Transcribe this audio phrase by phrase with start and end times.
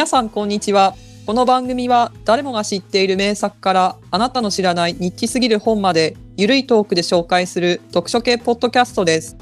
[0.00, 0.94] 皆さんこんにちは。
[1.26, 9.36] この番組は誰もが知っている名作からあなたの知らないニッチすぎる本までゆるいトークで紹介する読書系ポッドキャストです。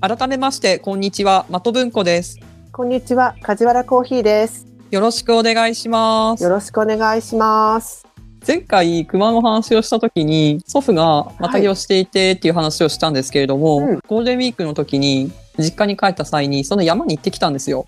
[0.00, 2.40] 改めましてこんにちは的文庫です。
[2.72, 4.66] こんにちは、梶原コーヒーです。
[4.90, 6.42] よろしくお願いします。
[6.42, 8.04] よろしくお願いします。
[8.44, 14.00] 前回熊の話をした時に祖父がまたぎをしていてっていう話をしたんですけれども、うん。
[14.08, 15.30] ゴールデンウィークの時に
[15.60, 17.84] 実家に帰った際にその山に行ってきたんですよ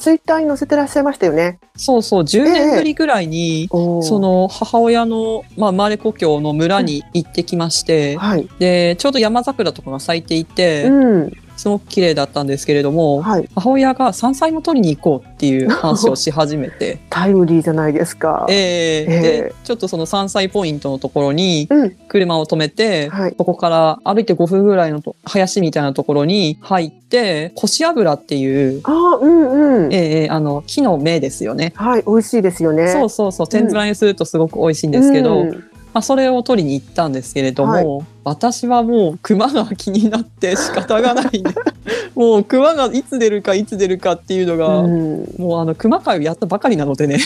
[0.00, 1.60] ツイッターに載せてらっしゃいましたよね。
[1.76, 8.48] そうそう10年ぶりぐらいに、おーそ、の母親の、まあ、生まれ故郷の村に行ってきまして、はい。
[8.58, 11.32] でちょうど山桜とかが咲いていて、うん。
[11.60, 13.46] すごく綺麗だったんですけれども、はい。
[13.54, 18.46] 母親が山菜も取りに行こうっていう 話をし始めてタイムリーじゃないですか。
[18.48, 21.90] えーえでちょっとその山菜ポイントのところにうん。
[22.08, 23.32] 車を止めて、はい。
[23.32, 29.92] ここから歩いて5分ぐらいのと林みたいなところに入って、腰油っていう、ああ、うんうん。
[29.92, 31.72] えーあの、木の芽ですよね。
[31.76, 32.04] はい。
[32.06, 32.88] 美味しいですよね。
[32.88, 41.50] そうそうそう、天ぷらにするとすごく美味しいんですけど、うんまあ、それを取りに行ったんですけれども、私はもう熊が気になって仕方がないんで、
[42.14, 47.18] もう熊がいつ出るかいつ出るかっていうのが、うんもうあの熊会をやったばかりなのでね、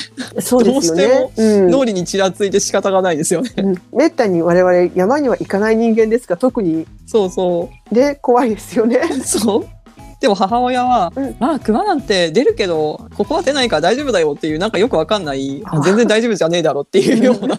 [0.94, 1.08] ね。
[1.08, 3.50] どうん脳裏にちらついて仕方がないですよね。
[3.58, 7.94] うんめったに我々山には行かない人間ですが特にそうそう。
[7.94, 9.00] ね怖いですよね。
[9.24, 9.66] そう。
[10.20, 17.56] でも母親は、うんまあ熊なんて出るけど、ここは出ないから大丈夫だよっていう、なんかよくわかんない、あ全然大丈夫じゃねえだろっていうような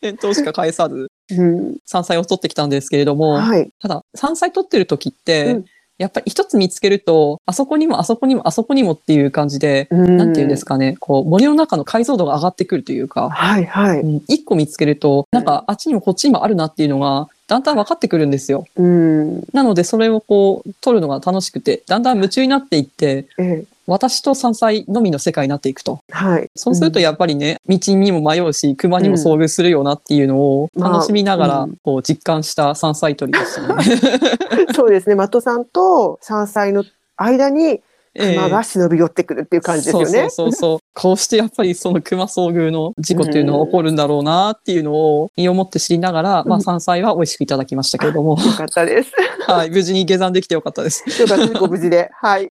[0.00, 1.76] 返答しか返さず、うん。
[1.84, 3.70] 山菜を取ってきたんですけれども、はい。
[3.80, 5.64] ただ山菜取ってる時って、うん
[5.98, 14.00] やっぱり一つ見つけると、あそこにもあそこにもあそこにもっていう感じで、ななんていうんですかね、こう森の中の解像度が上がってくるというか、はいはい。
[14.00, 18.66] うん一個見つけると、なんかあっちにもこっちにもあるなっていうのが、だんだん分かってくるんですよ。
[18.76, 19.40] うん。
[19.52, 23.64] なのでそれをこう、取るのが楽しくて、だんだん夢中になっていって、ええ。
[23.86, 26.00] 私と山菜のみの世界になっていくと。
[26.10, 26.50] はい。
[26.54, 33.82] そうするとやっぱりね、道にも迷うし、熊にも遭遇するよなっていうのをまあ楽しみながらうん、こう実感した山菜採りでしたね。
[34.76, 35.16] そうですね。
[35.16, 36.84] 的さんと山菜の
[37.16, 37.80] 間に
[38.14, 40.06] ええ熊が忍び寄ってくるっていう感じですよね。
[40.06, 40.78] そうそうそうそう。
[41.00, 49.12] こうしてやっぱりその熊遭遇の事故っていうのは起こるんだろうなっていうのを身をもって知りながら、まあうん山菜は美味しくいただきましたけれども、よかったです。
[49.46, 51.04] はい、無事に下山できてよかったです。
[51.22, 51.60] よかったです。
[51.60, 52.10] ご無事で。
[52.20, 52.50] はい。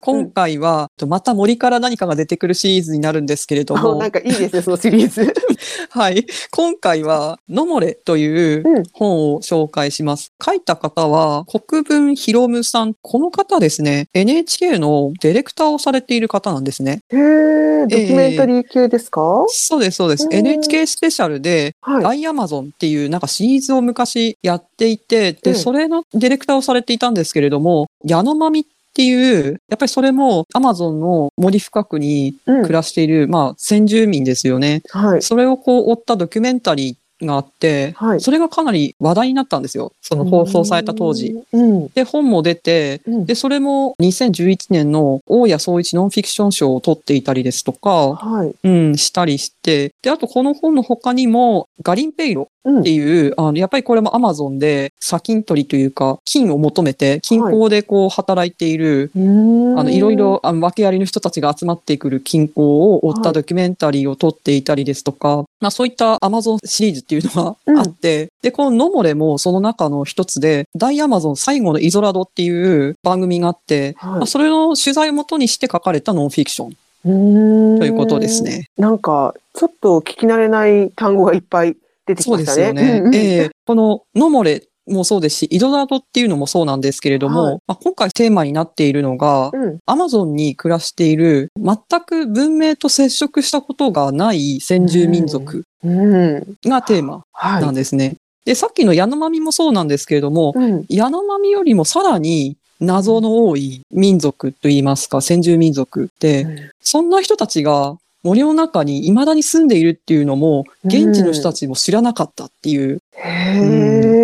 [0.00, 5.32] 今回は、また森から何かが出てくるシリーズになるんですけれどあもな、んかいいですね、そのシリーズ。
[5.90, 6.26] はい。
[6.50, 10.32] 今回は、のもれといううん本を紹介します。
[10.44, 12.94] 書いた方は、国分ひろむさん。
[13.02, 17.00] この方ですね、NHK のディレクターをされている方なんですね。
[17.10, 20.24] へえ、ドキュメンタリー系ですか、そうです、そうです。
[20.24, 22.02] うん NHK スペシャルで、はい。
[22.02, 34.82] ダイアマゾンっていうなんかシリーズを昔やっていて、で、うんそれのディレクターをされていたんですけれども、矢野まみっていう、やっぱりそれもアマゾンの森深くにうん暮らしている、まあ、先住民ですよね。
[34.90, 35.22] はい。
[35.22, 39.92] それをこう追ったドキュメンタリーがあって、はいそれがかなり話題になったんですよ。
[40.00, 41.36] その放送された当時。。
[41.52, 41.88] うん。
[41.88, 48.54] で、本も出て、うんで、それも2011年の大谷総一ノンフィクション賞を取っていたりですとか、はい。
[48.62, 60.16] うん、したりして、で、あとこの本の他にも、ガリンペイロうんっていう、あの、やっぱりこれもアマゾンで砂金取りというか、金を求めて、金鉱でこう働いている、うーんあの、いろい。
[60.20, 78.42] ろ、あの、訳ありの人たちが集まってくる金鉱を追ったはいドキュメンタリーを撮っていたりですとか、まあそういったアマゾンシリーズっていうのがあって、で、このノモレもその中の一つで、大アマゾン最後のイゾラドっていう番組があって、はいまあそれの取材をもとにして書かれたノンフィクションうーんということです。
[78.42, 78.68] ね。
[78.76, 81.76] なんか、ちょっと聞き慣れない単語がいっぱい
[82.06, 82.80] 出てきそうでましたね。
[82.80, 82.98] すよね。
[83.00, 89.78] うんうんええこのノモレもそうですし、イドラドっていうのもそうなんですけれども、はいまあ、今回テーマになっているのが、うん。
[89.86, 95.64] アマゾンに暮らしている全く文明と接触したことがない先住民族うん。
[95.82, 97.62] がテーマはい。
[97.62, 98.16] なんですね。
[98.44, 100.84] で、さっきのヤノマミもそうなんですけれども、うん。
[100.88, 113.02] ヤノマミよりもさらに謎の多い民族といいますか、先住民族で、そんな人たちが森の中に未だに住んでいるっていうのも、現地の人たちも知らなかったっていう。
[113.12, 114.19] へえ。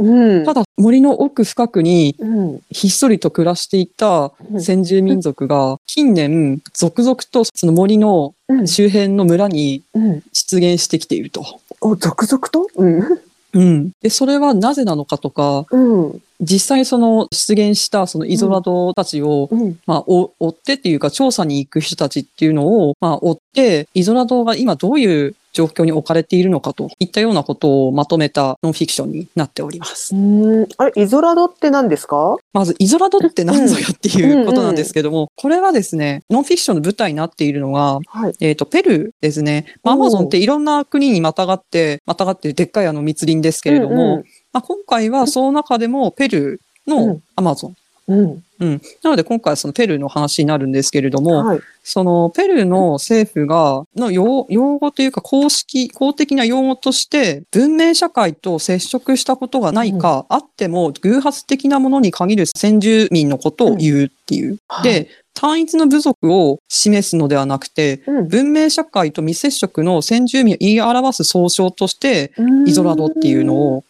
[0.00, 0.44] うん。
[0.44, 2.60] ただ森の奥深くにうん。
[2.70, 8.66] ひっそりと暮らしていたうん先住民族が近年続々とその森のうん。
[8.66, 10.22] 周辺の村にうん。
[10.32, 11.44] 出現してきていると。
[11.80, 12.66] お、続々と？
[12.76, 13.20] うん。
[13.52, 13.90] うん。
[14.00, 16.22] で、それはなぜなのかとか、うん。
[16.40, 19.78] 実際その出現したそのイゾラドたちを、うん。
[19.86, 30.14] まあ、お追ってっていうか調査に行く人たちっていうのを、まあ、追って、イゾラドが今どういう状況に置かれているのかといったようなことをまとめたノンフィクションになっております。
[30.14, 30.68] うん。
[30.76, 32.36] あれ、イゾラドって何ですか？
[32.52, 38.34] まず、イゾラドって何ぞやっていうことなんですけども、これはですね、ノンフィクションの舞台になっているのが、はい。
[38.40, 39.66] えっ、と、ペルーですね。
[39.82, 47.76] まあアマゾンっていろんな国にまたがって、またがってるでっかいあの密林ですけれども、うんまあ、今回はその中でもペルーのうんアマゾン。
[48.10, 48.44] うん。
[48.60, 48.82] うん。
[49.02, 51.60] なので今回はそのペルーの話になるんですけれども、はい。
[51.82, 64.58] そのペルーの政府が、の用用語というか公式、公的な用語として、文明社会と接触したことがないか、あっても偶発的なものに限る先住民のことを言うっていう。
[64.68, 72.32] はいで、単一の部族を示すのではなくて、うん文明社会と未接触の先住民を言い表す総称として、
[72.66, 73.84] イゾラドっていうのを、うん、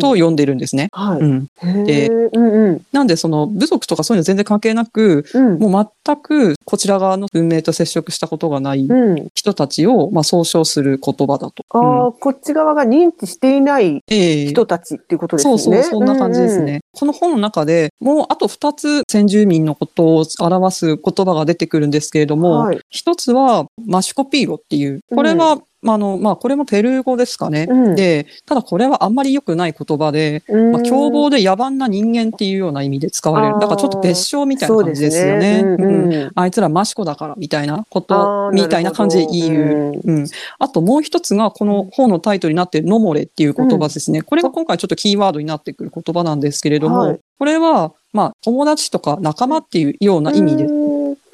[0.00, 0.88] と呼んでるんですね。
[0.92, 1.20] はい。
[1.20, 1.50] うん。
[1.84, 2.82] でへーうんうん。
[2.92, 5.58] なんでその部族とかそういうの全然関係なく、うん。
[5.58, 9.28] もう全くこちら側の文明と接触したことがないうん。
[9.34, 11.64] 人たちを、まあ、総称する言葉だと。
[11.70, 15.58] ああ、うんこっち側が認知していないええ人たちっていうことですね。
[15.58, 16.80] そうそう、そんな感じですね。
[16.92, 27.66] この本の中でもうあと2つ先住民のことを表す言葉が出てくるんですけれども、はい一つはマシュコピーロっていう、これは、まああの、まあ、これもペルー語ですかね。
[27.68, 30.72] うんで、ただこれはあんまり良くない言葉で、うん。
[30.72, 33.54] まあ、凶暴で野蛮な人間っていうような意味で使われる。
[33.54, 35.60] だからちょっと別称みたいな感じですよね。
[35.60, 40.00] そうねうんうんうんあいつらマシコだからみたいなこあと、ーみたいな感じで言う。
[40.04, 40.26] うん、
[40.58, 44.22] あともう一つがこの本のタイトルになっているノモレっていう言葉ですね。
[44.22, 50.81] これが今回ちょっとキーワードになってくる言葉なんですけれども、はいこれはまあ友達とか仲間っていうような意味でうん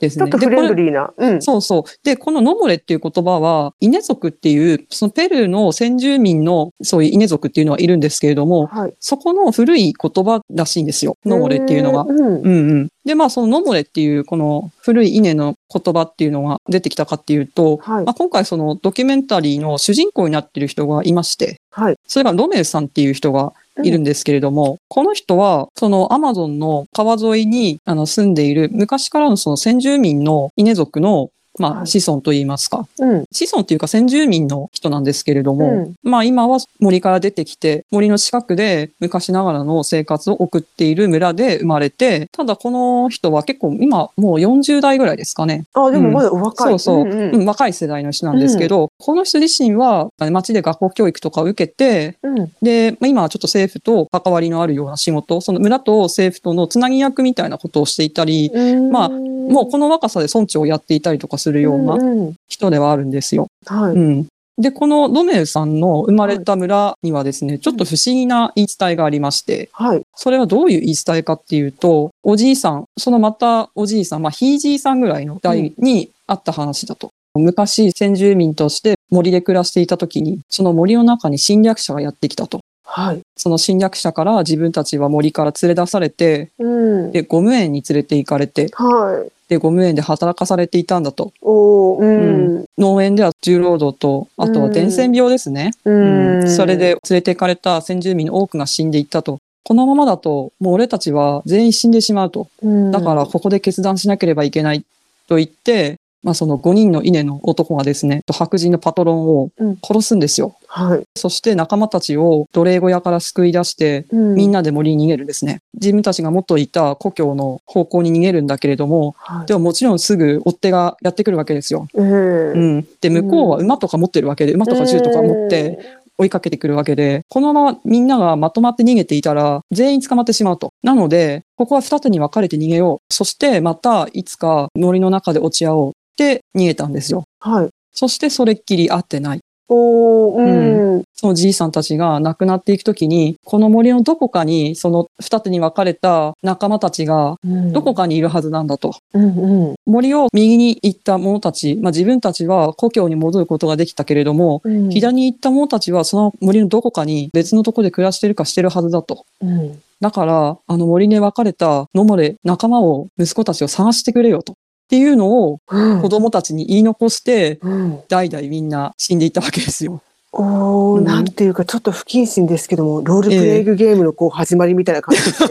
[0.00, 0.24] ですね。
[0.24, 1.12] ちょっとフレンドリーな。
[1.16, 1.42] うん。
[1.42, 1.82] そうそう。
[2.04, 8.94] で、このノモレっていう言葉は、イネ族っていう、そのペルーの先住民のそういうイネ族っていうのはいるんですけれども、はい。
[9.00, 11.16] そこの古い言葉らしいんですよ。
[11.24, 12.02] ノモレっていうのが。
[12.02, 12.18] うん。
[12.18, 12.88] うんうん。
[13.04, 21.96] で、まあ、そのノモレっていう、この古い稲の言葉っていうのが出てきたかっていうと、はいまあ、今回そのドキュメンタリーの主人公になっている人がいまして、はい。
[22.06, 23.52] それがロメルさんっていう人が
[23.82, 32.86] いるんですけれども、この人は、そのアマゾンの川沿いにあの住んでいる昔からのその先住民の稲族のまあ、はい子孫といいますか。
[32.98, 33.24] うん。
[33.30, 45.66] 子孫っていうか先住民の人なんですけれども、うんまあ今は森から出てきて、森の近くで昔ながらの生活を送っている村で生まれて、ただこの人は結構今もう40代ぐらいですかね。
[45.74, 46.70] あ、でもまだお若い。
[46.70, 52.52] そうそう、んんうん若い世代の人なんですけど、この人自身は町で学校教育とかを受けて、うん。
[52.62, 58.50] で、まあ、今はちょっと政府と関わりのあるような仕事、その村と政府とのつなぎ役みたいなことをしていたり、
[58.90, 59.08] まあ
[59.48, 63.46] もうこの若さで村長をやっていたりとかするようなうんうん人ではあるんですよ。
[63.66, 63.92] はい。
[63.92, 64.26] うん。
[64.58, 70.02] で、このロメルさんの生まれた村にはですね、ちょっと不思議な言い伝えがありまして、はい。
[70.16, 77.10] それはどういう言い伝えかっていうと、おじいさん、そのまたおじいさん、まあ、ひいじいさんぐらいの代にあった話だと。
[77.34, 82.60] 昔、先住民として森で暮らしていた時に、その森の中に侵略者がやってきたと。
[82.84, 83.20] はい。
[83.36, 87.12] その侵略者から自分たちは森から連れ出されて、うん。
[87.12, 89.37] で、ゴム園に連れて行かれて、はい。
[89.48, 91.32] で、ゴム園で働かされていたんだと。
[91.42, 92.64] うん。
[92.76, 95.72] 農園では重労働と、あとは伝染病ですね。
[95.84, 99.38] それで連れて行かれた先住民の多くが死んでいったと。
[99.64, 102.48] このままだと、もう俺たちは全員死んでしまうと。
[102.62, 104.84] うん、だからここで決断しなければいけない
[105.28, 110.56] と言って、まあその5人の稲の男がですね、白人のパトロンをうん殺すんですよ。
[110.66, 111.02] はい。
[111.16, 115.60] そして仲間たちを奴隷小屋から救い出して、うんみんなで森に逃げるんですね。
[115.74, 121.88] 自分たちが元いた故郷の方向に逃げるんだけれども、はいでももちろんすぐ追っ手がやってくるわけですよ。
[121.94, 122.88] ええうん。
[123.00, 125.78] で、向こうは馬とか持ってるわけで、馬とか銃とか持って、
[126.18, 130.72] 追いかけてくるわけで、このままみんながまとまって逃げていたら、全員捕まってしまうと。
[130.82, 133.14] なので、ここは二手に分かれて逃げよう。
[133.14, 137.22] そしてまたいつか森の中で落ち合おうって逃げたんですよ。
[137.38, 137.68] はい。
[137.92, 139.40] そしてそれっきり会ってない。
[139.70, 141.04] おーうん。
[141.14, 148.94] そのじいさんたちが亡くなっていくときに、この森のどこかに、その二手に分かれた仲間たちが、うんどこかにいるはずなんだと。
[149.12, 154.90] うんうん森を右に行った者たち、まあ自分たちは故郷に戻ることができたけれども、うん。
[154.90, 159.26] 左に行った者たちはその森のどこかに別のところで暮らしてるかしてるはずだと。
[159.42, 159.82] うん。
[160.00, 164.54] だから、あの森に分かれた野漏れ仲間を、息子たちを探してくれよと。
[164.88, 168.00] っていうのをうん子供たちに言い残して、うん。
[168.08, 170.00] 代々みんな死んでいったわけですよ。
[170.32, 175.48] おー、うんなんていうか、ちょっと不謹慎ですけども、ロールプレイングゲームのこう始まりみたいな感じで すね。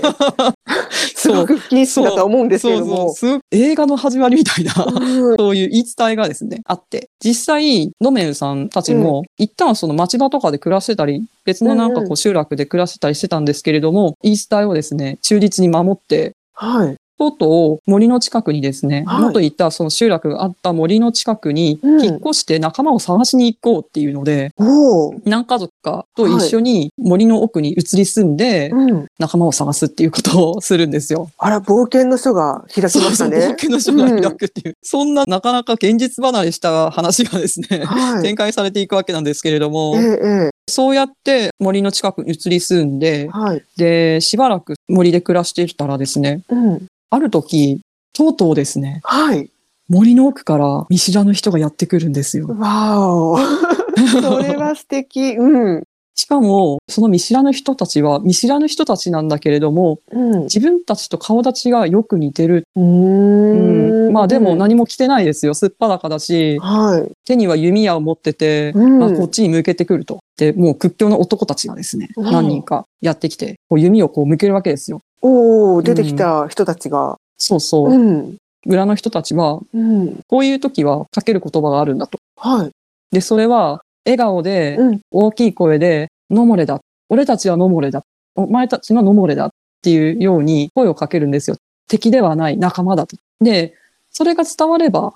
[1.15, 3.13] すごく不謹慎だとは思うんですけれども。
[3.51, 7.09] 映画の始まりみたいな、うんそういう言い伝えがですね、あって。
[7.23, 16.96] 実際、ノメルさんたちも、一旦その町場とかで暮らしてたり、別のなんかこう集落で暮らしてたりしてたんですけれども、言い伝えをですね、忠実に守って、はい。
[17.17, 29.07] とうとう森の近くにですね、はい元言ったその集落があった森の近くにうん引っ越して仲間を探しに行こうっていうので、おー何家族かと一緒に森の奥に移り住んでうん。
[29.19, 31.29] 仲間を探すっていうことをするんですよ。
[31.37, 33.47] あら、冒険の書が開きましたそうそう、冒ね。
[33.49, 38.23] 険の書が開くっていう、そんななかなか現実離れした話がですね、はい。
[38.23, 43.63] 展開されていくわけなんですけれども、えええそうやって森の近くに移り住んでえ、はい。
[43.77, 46.87] で、しばらく森で暮らしていたらですね、うん。
[47.09, 47.81] ある時、
[48.13, 49.49] とうとうですね、はい。
[49.89, 52.47] 森の奥から見知らぬ人がやってくるんですよ。
[52.47, 53.37] わお。
[54.21, 55.35] それは素敵。
[55.37, 55.83] うん。
[56.17, 60.43] しかも、その見知らぬ人たちは見知らぬ人たちなんだけれども、うん。
[60.43, 62.63] 自分たちと顔立ちがよく似てる。
[62.75, 64.13] うんん。
[64.13, 65.53] まあでも何も着てないですよ。
[65.53, 67.11] すっぱだかだし、はい。
[67.23, 70.19] 手には弓矢を持ってて、うんまあ、こっちに向けてくると。
[70.37, 75.01] で、もう屈強な男たちがですね、うん何人かやってきて、こう弓をこう向けるわけですよ。
[75.21, 77.17] おお、出てきた人たちが。
[77.37, 77.91] そうそう。
[77.91, 78.37] うん。
[78.65, 80.19] 村の人たちは、うん。
[80.27, 82.17] こういう時はかける言葉があるんだと。
[82.37, 82.71] はい。
[83.11, 84.99] で、それは、笑顔で、うん。
[85.11, 86.79] 大きい声で、ノモレだ。
[87.09, 88.03] 俺たちはノモレだ。
[88.35, 89.49] お前たちのノモレだっ
[89.81, 91.57] ていうように声をかけるんですよ。
[91.87, 93.17] 敵ではない仲間だと。
[93.41, 93.73] で、
[94.11, 95.13] それが伝われば。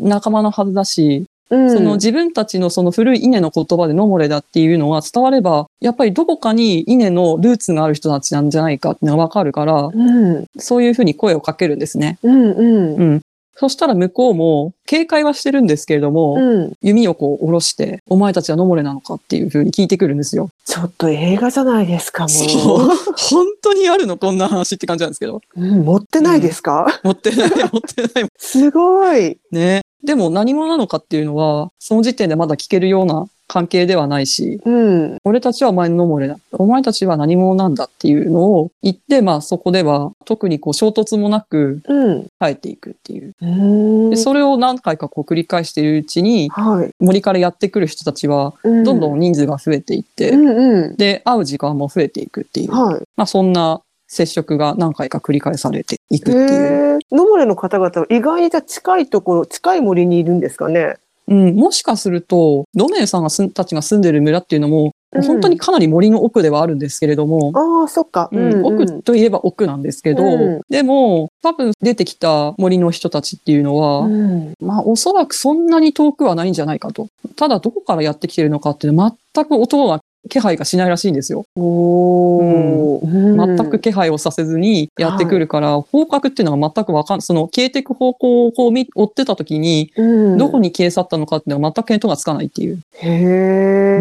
[0.00, 1.70] 仲間のはずだし、うん。
[1.72, 10.46] その自分たちのその古い稲の言葉でノモレだっていうのが伝われば、やっぱりどこかに稲のルーツがある人たちなんじゃないかってのがわかるから、うん。
[10.58, 12.18] そういうふうに声をかけるんですね。
[12.22, 12.50] うん。
[12.50, 12.94] うん。
[12.96, 13.20] うん。
[13.60, 16.72] そしたら向こうも警戒はしてるんですけれども、うん。
[16.80, 20.50] 弓をこう下ろして、お前たちはノモレなのかっていうふうに聞いてくるんですよ。
[20.64, 22.88] ちょっと映画じゃないですか、もそう。
[23.16, 25.40] 本当にあるのこんな話って感じなんですけど。
[25.56, 25.60] う。
[25.60, 28.28] うん、持ってないですか、持ってない、持ってない。
[28.38, 29.38] すごい。
[29.50, 29.80] ね。
[30.04, 35.18] でも何者なのかっていうのは、その時点でまだ聞けるような関係ではないし、うん。
[35.24, 36.36] 俺たちはお前のノモレだ。
[36.52, 42.26] お前たちは何者なんだっていうのを言って、まあそこでは特にこう衝突もなくうん。
[42.40, 43.34] 帰っていくっていう。
[43.40, 46.90] うーんで、それを何回かこう繰り返しているうちに、はい。
[47.00, 50.96] 森からやってくる人たちは、うどんどん人数が増えていって、うんうん。
[50.96, 52.72] で、会う時間も増えていくっていう。
[52.72, 53.02] はい。
[53.16, 56.98] まあそんな接触が何回か繰り返されていくへっていう。
[57.12, 57.16] え。
[57.16, 60.96] 野森の方々は意外にじゃあ近いところ、近い森にいるんですかね？
[61.28, 64.92] うん、もしかすると、ドメイさんがすんたちが住んでる村っていうのも、うん
[65.26, 68.28] 本当にかなり森の奥ではあるんですけれども、ああ、そっか。
[68.30, 74.52] うん奥といえば奥なんですけど、うんでも、多分出てきた森の人たちっていうのは、うん。
[74.60, 77.08] まあおそらくそんなに遠くはないんじゃないかと。
[77.36, 81.44] ただどこからやってきてるのかっていうのは全く音は気配がしないらしいんですよ。
[81.56, 83.56] おー。
[83.56, 92.80] 全く気配をさせずにやってくるから、方角っていうのが全くわかんその消えていく方向をこう見追ってた時に、うん、どこに消え去ったのかっていうのは全く見当がつかないっていう。
[92.94, 93.08] へ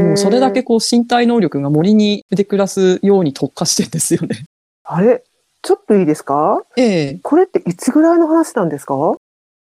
[0.01, 0.03] え。
[0.07, 4.46] もうそれだけこう身体能力が森にで暮らすように特化してんですよね。
[4.84, 5.24] あれ？
[5.62, 6.63] ちょっといいですか？
[6.77, 7.19] ええ。
[7.24, 9.13] これっていつぐらいの話なんですか？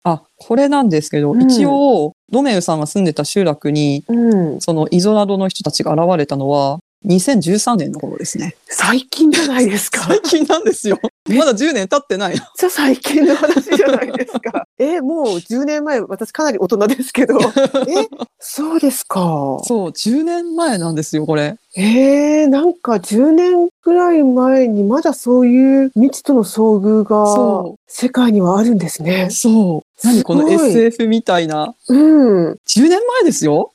[0.04, 4.60] あ、これなんですけど、うん一応、ドメウさんが住んでた集落に、うん。
[4.60, 8.54] そのイゾラドの人たちが現れたのは、2013年の頃ですね。
[8.66, 10.04] 最近じゃないですか。
[10.08, 10.98] 最近なんですよ。
[11.28, 12.34] まだ10年経ってない。
[12.34, 14.66] めっちゃ最近の話じゃないですか。
[14.78, 17.38] え、もう10年前、私かなり大人ですけど。
[17.88, 18.08] え、
[18.38, 19.20] そうですか。
[19.64, 21.56] そう、10年前なんですよ、これ。
[21.76, 29.28] えー、なんか10年くらい前にまだそういう未知との遭遇がそ世界にはあるんですね。
[29.30, 29.81] そう。
[30.04, 31.74] 何この SF みたいな。
[31.88, 32.52] うん。
[32.52, 33.72] 10年前ですよ。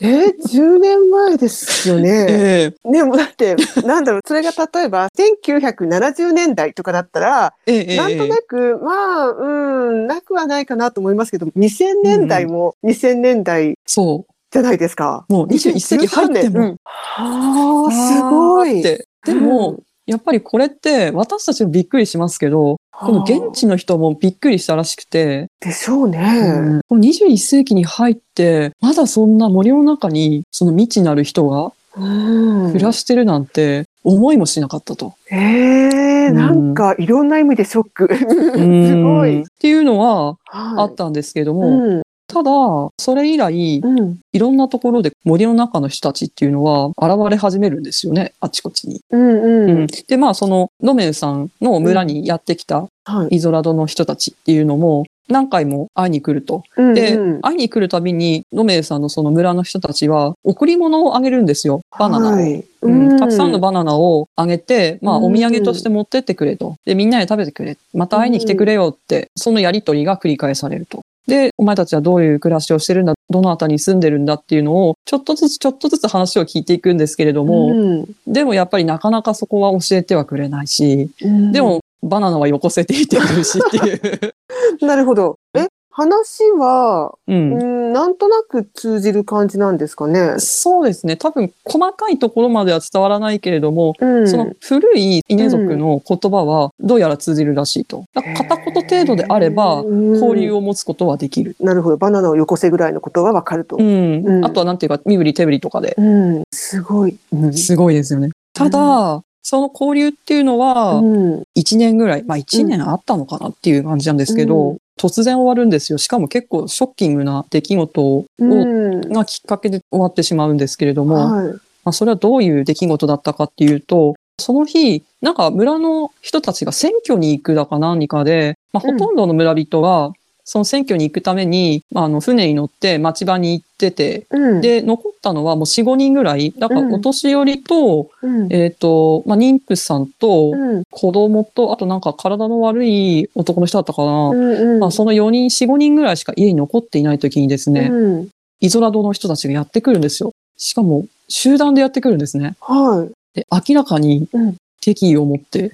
[0.00, 2.26] えー、10年前ですよね。
[2.30, 8.92] ええでもだって、なんだろう、それが例えば1970年代とかだったら、ええええなんとなく、ま
[9.24, 15.26] あ、うん、なくはないかなと思いますけど、2000年代も2000年代そじゃないですか。
[15.28, 15.32] う。
[15.32, 16.60] もう21世紀入っても。
[16.60, 18.82] うんはあ、すごい。
[18.82, 26.18] ででも、やっぱりこれって私たちもびっくりしますけど、この現地の人もびっくりしたらしくて、でしょうね。
[26.18, 35.12] うんこの21世紀に入って、まだそんな森の中にその未知なる人がうん暮らしてるなんて思いもしなかったと。
[35.30, 38.08] ええなんかいろんな意味でショック。
[38.16, 39.42] すごい。
[39.42, 42.02] っていうのはああったんですけども、うん。
[42.28, 42.50] ただ、
[42.98, 44.18] それ以来、うん。
[44.32, 49.00] いろんなところで森の中の人たちっていうのは現れ始めるんですよね、あちこちに。
[49.10, 49.20] うん。
[49.20, 49.86] ううんん。
[49.86, 53.36] で、まあ、その、ドメンさんの村にやってきたはい。
[53.36, 56.62] イゾラドの人たちっていうのも、何回も会いに来ると。
[56.76, 61.80] うんで、うん会いに来るたびに、ドメンさんのその村の人たちは、贈り物をあげるんですよ。
[61.98, 62.32] バナナを。
[62.32, 66.76] はいうんたくさんのバナナをあげて、まあ、うんお土産として持ってってくれと。
[66.84, 67.76] で、みんなで食べてくれ。
[67.92, 71.00] また会いに来てくれよって、そのやりとりが繰り返されると。
[71.28, 84.34] で、お前たちはどういう暮らしをしてるんだ、どのあたりに住んでるんだっていうのを、ちょっとずつちょっとずつ話を聞いていくんですけれども、うんでもやっぱりなかなかそこは教えてはくれないし、うんでもバナナはよこせていてくるしっていう。
[84.86, 85.36] なるほど。
[85.54, 85.66] え、
[85.98, 87.32] 話は、う。
[87.32, 90.34] うんん、なんとなく通じる感じなんですかね。
[90.38, 91.16] そうですね。
[91.16, 94.28] 多分、細かいところまでは伝わらないけれども、うん。
[94.28, 98.04] その古い稲族の言葉はどうやら通じるらしいと。
[98.12, 100.58] だから片言程度であれば、交流を。
[100.58, 101.56] を持つことはできる。
[101.60, 101.96] なるほど。
[101.96, 103.76] バナナをよこせぐらいのことがわかると。
[103.76, 104.44] ううんん。
[104.44, 105.94] あとはなんていうか、身振り手振りとかで。
[105.96, 106.02] う
[106.40, 106.42] ん。
[106.52, 107.16] すごい。
[107.32, 107.52] うん。
[107.54, 108.30] すごいですよね。
[108.52, 111.42] ただ、その交流っていうのは、うん。
[111.56, 115.98] 1年ぐらい、まあ1年あったのかなっていう感じなんですけど、うん突然終わるんですよ。
[115.98, 119.00] しかも結構ショッキングな出来事を、うん。
[119.00, 121.46] がきっかけで終わってしまうんですけれども、はい。
[121.84, 130.12] まあ、それはどういう出来事だったかっていうと、その日、なんか村の人たちが選挙に行くだか何かで、まあ、うんほとんどの村人が、
[130.50, 134.60] その選挙に行くために、まあ、あの、船に乗って町場に行ってて、うん。
[134.62, 136.52] で、残ったのはもう4、5人ぐらい。
[136.52, 138.50] だから、うんお年寄りと、うん。
[138.50, 140.84] えっ、と、まあ、妊婦さんと、うん。
[140.90, 144.28] 子供と、あとなんか体の悪い男の人だったかな。
[144.30, 144.36] うん。
[144.36, 144.80] うん。
[144.80, 148.28] まあ、その4人、4、5人ぐらいしか家に残っていない時にですね、うん。
[148.60, 150.32] イゾラドの人たちがやってくるんですよ。
[150.56, 152.56] しかも、集団でやってくるんですね。
[152.62, 153.12] はい。
[153.34, 155.72] で、明らかにうん敵意を持って、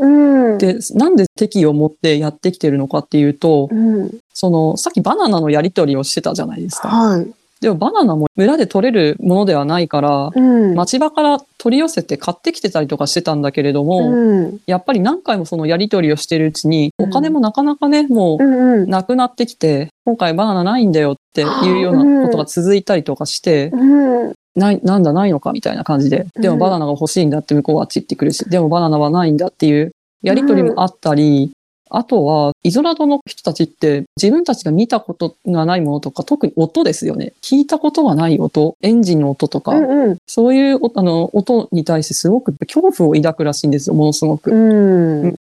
[0.00, 0.58] うん。
[0.58, 4.10] で、なんで敵意を持ってやってきてるのかっていうと、うん。
[4.32, 6.88] その、さっきバナナのやり取りをしてたじゃないですか。
[6.88, 7.26] はい。
[7.60, 10.74] でもバナナも村で取れるものではないから、うん。
[10.74, 14.58] 町場から取り寄せて買ってきてたりとかしてたんだけれども、うん。
[14.66, 24.34] やっぱり何回もそのやり取りをしてるうちに、うんお金もなかなかね、もうなくなってきて、今回バナナないんだよっていうようなことが続いたりとかして、うん。
[24.54, 29.92] ない、なんだないのかみたいな感じで、でもバナナが欲しいんだって向こうはあっち行ってくるし、でもバナナはないんだっていう
[30.22, 31.52] やりとりもあったり、
[31.90, 37.34] あとは、イゾラドの人たちって自分たちが見たことがないものとか、特に音ですよね。
[37.42, 40.16] 聞いたことがない音、エンジンの音とか、うん。
[40.26, 44.50] そういうおあの音に対してすごく恐怖を抱くらしいんですよ、ものすごく。
[44.50, 45.34] うん。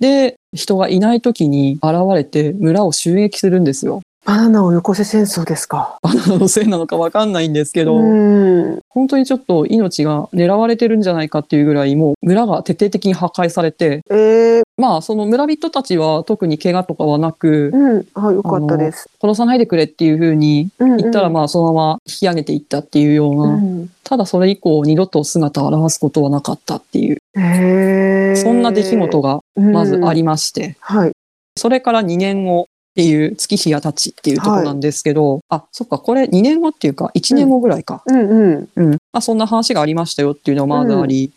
[0.00, 4.00] で、人がいない時に現れて村を襲撃するんですよ。
[4.26, 5.98] バナナをよこせ戦争ですか？
[6.02, 8.02] バナナのせいなのかわかんないんですけど、う
[8.76, 8.80] ん。
[8.88, 18.06] 本当にちょっと命が狙われてるんじゃないかっていうぐらい、もう村が徹底的に破壊されて、ええ、まあその村人たちは特に怪我とかはなく、うん。
[18.14, 19.08] あ、よかったです。
[19.20, 20.96] 殺さないでくれっていう風にうん。
[20.98, 23.90] 言ったらまあそのまま引き上げていったっていうような、うん。
[24.04, 28.36] ただそれ以降二度と姿を現すことはなかったっていう、へえ。
[28.36, 30.20] そんな出来事がまずあり。
[30.20, 31.12] りまして、はい。
[31.56, 32.66] それから2年後
[33.00, 38.02] っていう月日が経ちっていうところなんですけど、あ、そっか、これ2年後っていうか1年後ぐらいか。
[38.04, 38.68] うんうん。
[38.76, 38.90] うん。
[38.90, 41.32] まあそんな話がありましたよっていうのがまずあり、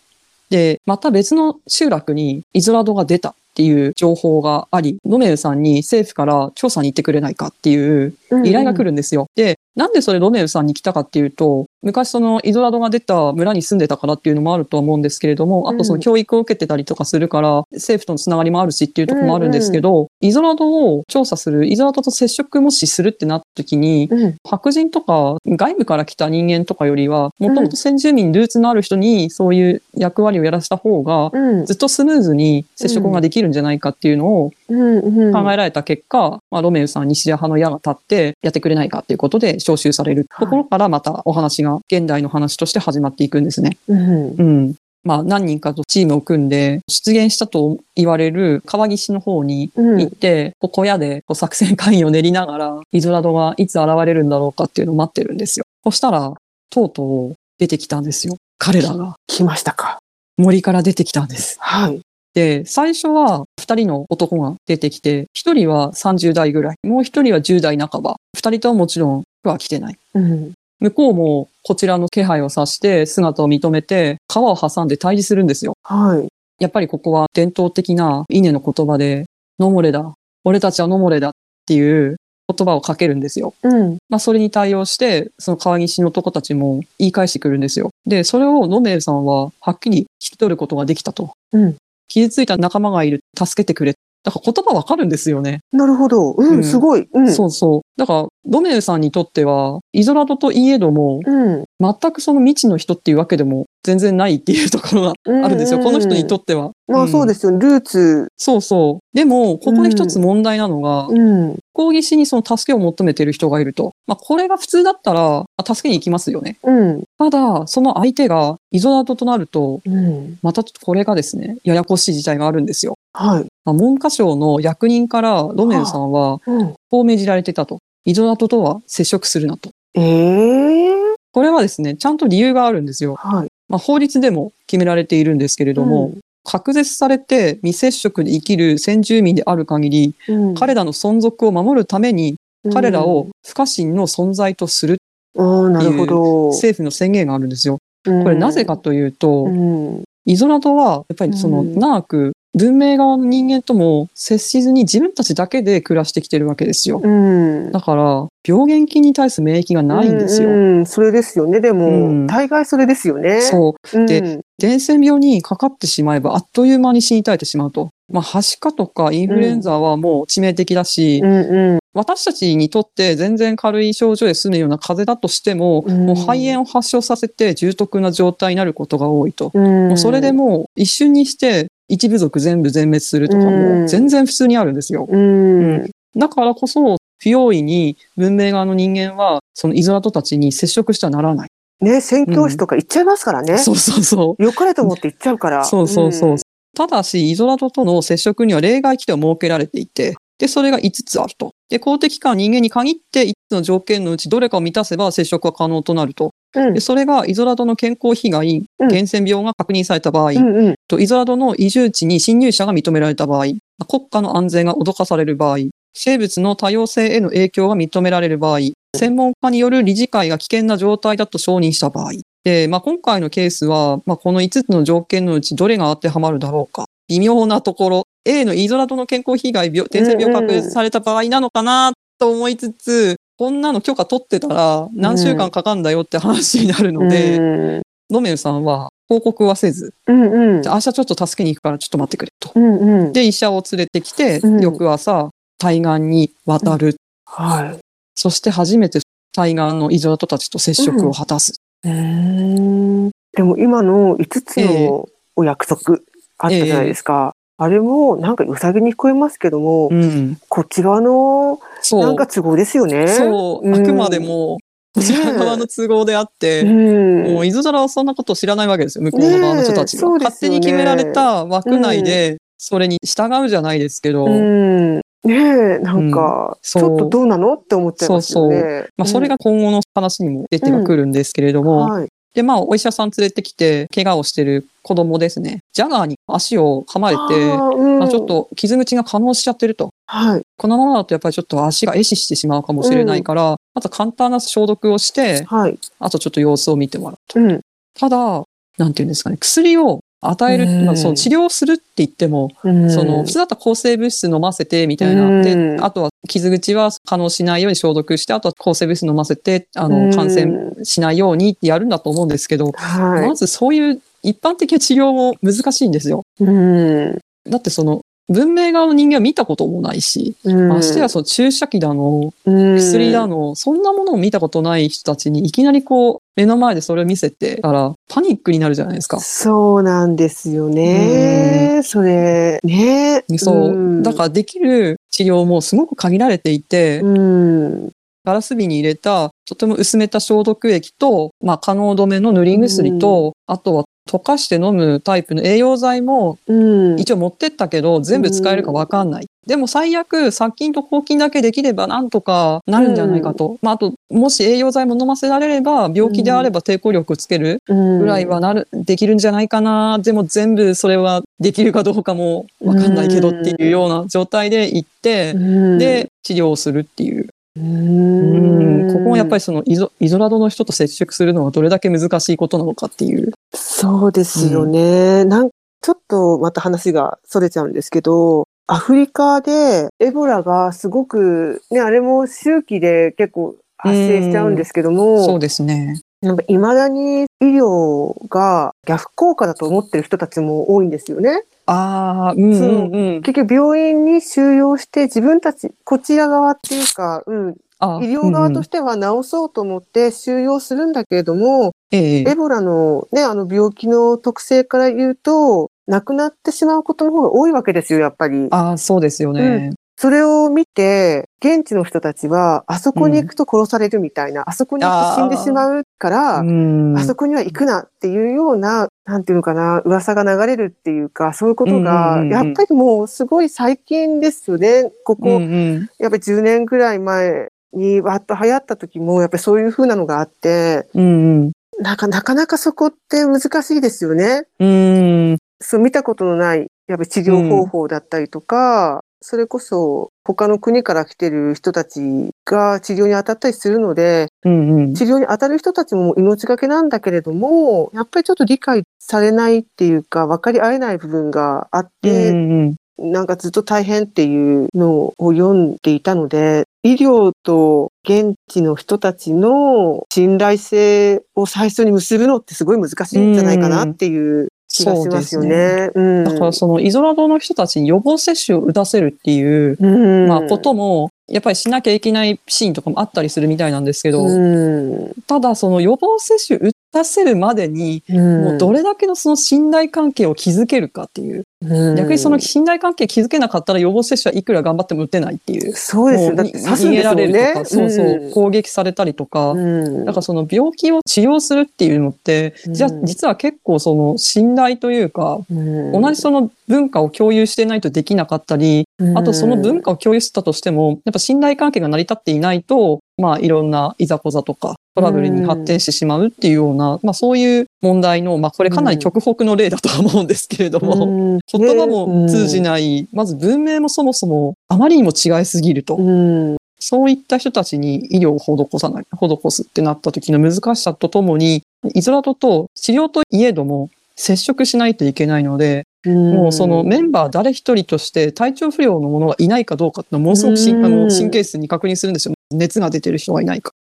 [0.49, 8.84] で、また別の集落にイゾラドが出たっていう情報があり、ノメルさんに政府から調査に行ってくれないかっていう依頼が来る。
[8.86, 9.28] るんですよ。
[9.36, 24.36] で、なんでそれロメルさんに来たかっていうと、昔そのイゾラドが出た村に住んでたからっていうのもあるとは思うんですけれども、あとその教育を受けてたりとかするから、政府とのつながりもあるしっていうところもあるんですけど、イゾラドを調査する、イゾラドと接触もしするってなった時に、うん。
[24.47, 31.65] 白人とか外部から来た人間とかよりは、もともと先住民ルーツのある人にそういう役割をやらせた方が、うん。
[31.65, 35.27] ずっとスムーズに接触ができるんじゃないかっていうのをうん。
[35.27, 35.33] うん。
[35.33, 43.77] 考えられた結果、まあ、ロメウさんにシリア派の矢が立ってやってくれないかっていうことで招集されるところからまたお話が現代の話として始まっていくんですね。
[43.88, 44.36] うん。
[44.38, 44.75] うん。
[45.03, 49.99] まあ何人かとチームを組んで出現したと言われる川岸の方にうん。
[49.99, 55.65] 行って、こう小屋でこう作戦会議を練りながら、イゾラドがいつ現れるんだろうかっていうのを待ってるんですよ。
[55.83, 56.33] そしたら、
[56.69, 58.38] とうとう出てきたんですよ。
[58.57, 59.99] 彼らが来ましたか。
[60.38, 61.57] 森から出てきたんです。
[61.59, 61.99] はい。
[62.34, 68.15] で、最初は二人の男が出てきて、一人は30代ぐらい、もう一人は10代半ば。
[68.36, 69.98] 二人とももちろん服は着てない。
[70.15, 70.54] うん。
[70.80, 75.74] 向こうもこちらの気配を察して姿を認めて、川を挟んで対峙するんですよ。
[75.84, 76.28] はい。
[76.60, 79.26] やっぱりここは伝統的な稲の言葉で、
[79.60, 80.13] ノモレだ。
[80.43, 81.32] 俺たちはノモレだっ
[81.65, 82.17] ていう
[82.50, 83.54] 言葉をかけるんですよ。
[83.63, 83.98] うん。
[84.10, 87.91] まあそれに対応して、その川岸の男たちも言い返してくるんですよ。
[88.06, 91.32] で、それをノメルさんははっきり聞き取ることができたと。
[91.54, 91.76] うん。
[92.08, 93.22] 傷ついた仲間がいる。
[93.38, 93.96] 助けてくれ。
[94.24, 95.60] だから言葉わかるんですよね。
[95.74, 96.32] なるほど。
[96.32, 96.63] ううんん。
[96.63, 97.08] すごい。
[97.13, 97.32] うん。
[97.34, 97.82] そうそう。
[97.98, 101.66] だから、ドメルさんにとっては、イゾラドといえども、うん。
[101.80, 105.80] 全くその未知の人っていうわけでも全然ないっていうところがあるんですよ。
[105.80, 106.72] この人にとっっては。
[106.88, 107.60] まあそうですすよね。
[107.60, 108.28] ルーツ。
[108.38, 109.18] そうそう。
[109.18, 111.58] でも、ここで一つ問題なのが、うん。
[111.73, 113.93] 抗議しにその助けを求めている人がいると。
[114.07, 116.57] まあ、これが普通だったら、あ助けに行きますよね。
[116.63, 117.03] うん。
[117.17, 120.38] ただ、その相手がイゾラドとなると、うん。
[120.41, 122.95] またちょっとこれがですね、ややこしい事態があるんですよ。
[123.13, 123.45] はい。
[123.65, 126.73] まあ、文科省の役人からロメルさんは、うん。
[126.89, 127.79] こう命じられてたと。
[128.05, 129.69] イゾラドとは接触するなと。
[129.95, 130.93] ええ
[131.31, 133.15] これはですね、ちゃんと理由があるんですよ。
[133.15, 133.47] はい。
[133.67, 136.12] まあ、法律でも決められているんですけれども、
[136.43, 142.36] 隔絶されて未接触で生きる先住民である限り、うん彼らの存続を守るために、
[142.73, 144.97] 彼らを不可侵の存在とする
[145.36, 146.47] なるほど。
[146.49, 147.79] 政府の宣言があるんですよ。
[148.06, 150.03] ここれなぜかというと、うん。
[150.25, 157.01] イゾラドはやっぱりそのうん長く文明側の人間とも接しずに自分たちだけで暮らしてきてるわけですよ。
[157.03, 157.71] うん。
[157.71, 160.49] だから病原菌に対する免疫がないんですよ。
[160.49, 161.62] うん、うんそれですよね。
[161.62, 163.41] でも、うん大概それですよね。
[163.41, 163.97] そう。
[163.97, 164.06] うん。
[164.06, 167.89] で伝染病にかかってしまえばあっという間に死に絶えてしまうと。
[168.12, 171.79] まあ、はしかとかインフルエンザはもう致命的だし、うんうん。
[171.93, 179.51] 私たちにとって全然軽い症状で済むような風邪だとしても、うんもう肺炎を発症させて重篤な状態になることが多いと。
[179.53, 185.08] うん、もうそれでもう一瞬にして一部族全部全滅するとかうんも全然普通にあるんですよ。
[185.10, 185.89] うん。
[186.15, 191.49] だからこそ不用意に文明側の人間はそのイゾラトたちに接触してはならない。
[191.79, 193.57] ね、宣教師とか行っちゃいますからね。
[193.57, 194.43] そうそうそう。
[194.43, 195.63] 良かれと思って行っちゃうから。
[195.63, 196.33] そうそうそう。
[196.36, 196.38] ん
[196.75, 201.53] ただし、イゾラドとの接触には例外規定を設けられていて、で、それが5つあると。
[201.69, 206.31] で、公的機関人間に限って5つの条件のうちどれかを満たせば接触は可能となると。
[206.55, 210.75] うんで、それがイゾラドの健康被害、うん伝染病が確認された場合、うんうん。
[210.88, 213.45] とイゾラドの移住地に侵入者が認められた場合、
[213.88, 215.57] 国家の安全が脅かされる場合、
[215.93, 218.60] 生物の多様性への影響が認められる場合、
[218.95, 222.12] 専門家による理事会が危険な状態だと承認した場合。
[222.43, 226.86] で、まあ、今回のケースは、まあ、この5つの条件のうちどれが当てはまるだろうか。
[227.08, 242.51] 微妙なところ、A のイゾラドの健康被害病、伝染病確認された場合なのかなと思いつつ、こんなの許可取ってたら何週間かかんだよって話になるので、うんノメルさんは報告はせず、うんうん明日ちょっと助けに行くからちょっと待ってくれと。
[242.53, 243.13] うんうん。
[243.13, 245.29] で、医者を連れてきて、うん翌朝、
[245.63, 246.97] 対岸に渡る。
[247.26, 247.80] はい。
[248.15, 248.99] そして初めて
[249.34, 251.54] 対岸のイゾラトたちと接触を果たす。
[251.86, 255.99] うーんでも今の5つのお約束
[256.38, 257.32] あったじゃないですか。
[257.58, 260.38] あれもなんかうさぎに聞こえますけども、うん。
[260.49, 261.62] こっち側の。
[261.93, 263.08] なんか都合ですよね。
[263.08, 263.65] そう。
[263.65, 264.58] うんあくまでも、
[264.93, 267.34] こちら側の都合であって、うん。
[267.36, 269.04] もうイゾラはそんなことを知らないわけですよ。
[269.06, 270.10] 向こうの側の人たちが。
[270.10, 275.03] ねね勝手に決められた枠内で、それに従うじゃないですけど、うん。
[275.23, 278.88] ねえ、なんか、うんそうちょっとどうなのって思っちゃいますよね。
[278.97, 282.09] まあ、それが今後の話にも出てはくるんですけれどうん、も、はい。
[282.33, 285.59] で、まあ、お医者さん連れてきて、怪我をしてる子供ですね。
[285.71, 289.91] ジャガーに足を噛まれて、あーうんまあ、ちょっと傷口が可能しちゃってると。
[290.07, 290.41] はい。
[290.57, 295.77] このままだとやっぱりちょっと足が壊死してしまうかもしれないから、まず簡単な消毒をして、はい。
[295.99, 297.39] あとちょっと様子を見てもらうと。
[297.39, 297.62] うん。
[297.93, 298.43] ただ、
[298.77, 305.25] なんていうんですかね、薬を与える、うんまあ、その治療するって言っても、うんその、普通だったら抗生物質飲ませて、みたいな。
[305.25, 313.27] うんで、あとは傷口は可能しないように消毒して、あとは抗生物質飲ませて、あうんの、感染しないようにってやるんだと思うんですけど、はい。
[313.27, 316.23] まずそういう一般的な治療も難しいんですよ。
[316.39, 317.19] うん。
[317.49, 329.19] だってその、文明側の人間は見たこともないし、うんましてやその注射器だの、うん薬だの、そんなものを見たことない人たちにいきなりこう、目の前でそれを見せてたら、パニックになるじゃないですか。
[329.19, 331.81] そうなんですよね。
[331.83, 333.23] それ、ね。
[333.38, 334.01] そう。
[334.01, 337.91] だからできる治療もすごく限られていて、うん。
[338.25, 346.54] ガラス瓶に入れた、とても薄めた消毒液と、まあ、可能止めの塗り薬と、あとは溶かして飲むタイプの栄養剤もう
[346.96, 347.00] ん。
[347.00, 349.26] 一応持ってったけど、全部使えるかわかんない。
[349.46, 353.58] でも最悪、殺菌と抗菌だけできればなんとかなるんじゃないかと。
[353.62, 360.00] まあ、あと、もし栄養剤も飲ませられれば、病気であれば抵抗力つけるぐぐらいはなる、できるんじゃないかな。
[360.00, 367.30] でも全部それはできるかどうかもわかんないけどっていうような状態で行って、で、治療をするっていう。
[367.56, 373.32] ううんん、ここもやっぱりそのイゾイゾラドの人と接触するのはどれだけ難しいことなのかっていう。
[373.54, 375.24] そうですよね。
[375.26, 375.50] なん
[375.82, 386.00] ちょっとまた話がそれちゃうんですけど、アフリカでエボラがすごく、ね、あれも周期で結構発生しちゃうんですけども、そうですね。
[386.22, 391.44] なんか未だに医療が逆効果だと思ってる人たちも多いんですよね。
[391.65, 393.21] ああ、うんうんうん。
[393.21, 408.47] 結局病院に収容して自分たち、こちら側っていうか、うん、あ医療側とて、しては治そうと思って収容するんだけれども、ええエボラのね、あの病気の特性から言うと、亡くなってしまうことの方が多いわけですよ、やっぱり。
[408.52, 409.71] ああ、そうですよね。
[409.95, 416.97] それを見て、現地の人たちは、あそこに行くと殺されるみたいな、あそこに行って死んでしまうから、うん。
[416.97, 422.29] あそこには行くなっていうような、なんていうのかな、噂が流れるっていうか、そういうことうんうんが、うんうん。
[422.29, 424.91] やっぱりもうすごい最近ですよね。
[425.06, 425.45] ここ、うんう
[425.79, 425.89] ん。
[425.99, 431.51] やっぱり10年ぐらい前にわっと流行った時も、やっぱりそういう風なのがあって、うんうん。
[431.79, 434.43] なんかなかなかそこって難しいですよね。
[434.60, 435.38] うん。
[435.62, 442.01] そう見たことのない、やっぱり治療方法だったりとか、それこそ他の国から来てる人たち
[442.43, 444.93] が治療に当たったりするので、うんうん。
[444.93, 465.91] 治療に当たる人たちも命がけなんだけれども、やっぱりちょっと理解されないっていうか、分かり合えない部分があっうて、んうんなんかずっと大変っていうのを読んでいたので、医療と現地の人たちの信頼性を最初に結ぶのってすごい難しいんじゃないかなっていう気がしますよね。
[465.93, 466.23] うん。
[466.23, 481.43] だからそのイゾラドの人たちに予防接種を打たせるっていう、うん、まあことも、やっぱりしなきゃいけないシーンとかもあったりするみたいなんですけど、うん、ただその予防接種打たせるまでに、うん、もうどれだけのその信頼関係を築けるかっていう。
[481.65, 485.73] うん逆にその信頼関係築けなかったら予防接種はいくら頑張っても打てないっていう。
[485.73, 486.29] そうですよ。
[486.32, 487.15] もうだって刺すんです。
[487.15, 511.39] れるとか、そうそう、うん攻撃されたりとか、うんなんかその病気を治療するっていうのって、じゃ実は結構その信頼というか、うん同じその文化を共有してないとできなかったり、あとその文化を共有してたとしても、やっぱ信頼関係が成り立っていないと、まあいろんないざこざとかトラブルに発展してしまうっていうような、まあそういう問題の、まあこれかなり極北の例だとは思うんですけれども、うん。
[511.52, 515.95] 言葉も通じない、まず文明もそもそもあまりにも違いすぎると。
[515.95, 516.58] うん。
[516.80, 521.63] そういった人たちに医療を施さない、施すってなった時の難しさとともに、
[521.95, 532.36] イゾラドと治療といえども接触しないといけないので、もうそのメンバー誰一人として体調不良の者がいないかどうかってのをものすごくあの神経質に確認するんですよ。
[532.52, 533.74] 熱が出てる人がいないか。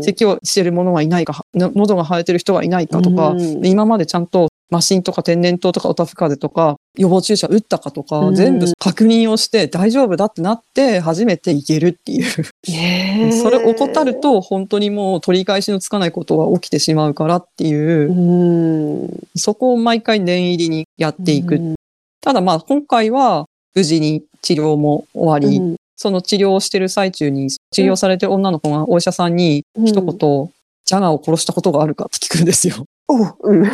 [0.00, 3.66] 咳をしてる者がいないか、はの喉が腫れてる人がいないかとか、うん。
[3.66, 8.34] 今までちゃんとマシンとか天然痘とかオタフ風邪とか予防注射打ったかとか、うん。
[8.34, 13.32] 全部確認をして大丈夫だってなって初めていけるっていう。
[13.32, 18.10] それを怠ると本当にもう取り返しのつかないことが起きてしまうからっていう。
[18.10, 19.10] う、ん。
[19.36, 21.56] そこを毎回念入りにやっていく。
[21.56, 21.74] うん。
[22.20, 25.76] ただまあ今回は無事に治療も終わり、うん。
[25.96, 30.50] その治療をしてる最中に治療されてる女の子がお医者さんに一言、
[30.84, 32.04] ジャガーを殺したことがあるか？
[32.04, 32.84] って聞くんですよ。
[33.08, 33.64] おうん。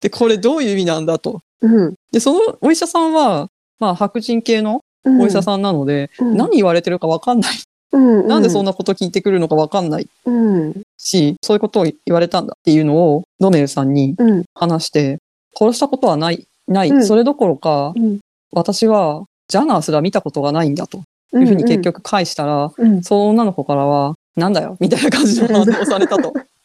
[0.00, 1.40] で、これどういう意味なんだと。
[1.62, 1.94] うん。
[2.12, 6.36] で、そのお医者さんは、まあ白人系のお医者さんなので、うん。
[6.36, 7.50] 何言われてるかわかんない。
[7.92, 14.44] うんなんでそんなこと聞いてくるのかわかんないうんし、そういうことを言われたんだっていうのをドメルさんにうん。
[14.54, 15.18] 話して、
[15.58, 16.90] 殺したことはない、ない。
[16.90, 17.04] うん。
[17.04, 18.20] それどころか、うん。
[18.52, 21.02] 私はジャガーすら見たことがないんだと。
[21.32, 23.02] いうふうに結局返したら、うん。
[23.02, 26.32] その女の子からは、なんだよみたいな感じの反応をされたと。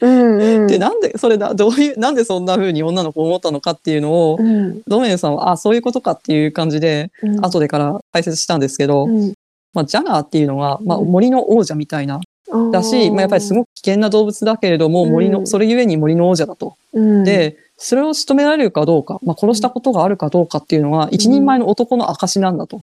[0.00, 0.66] うんうん。
[0.66, 4.82] で、なんで、それだ、どういう、なんでそんな風に女の子思ったのかっていうのを、うん。
[4.86, 7.44] ドメルさんは、あ、そういうことかっていう感じで、うん。
[7.44, 9.34] 後でから解説したんですけど、うん。
[9.72, 11.08] まあ、ジャガーっていうのは、まあ、うん。
[11.08, 12.20] 森の王者みたいな、
[12.72, 16.76] だし、まあ、やっぱりすごく危険な動物だけれども、森の、うんそれゆえに森の王者だと。
[16.92, 17.24] うん。
[17.24, 22.80] で、それを仕留められるかどうか、まあ、殺したことがあるかどうかっていうのは、一人前の男の証なんだと。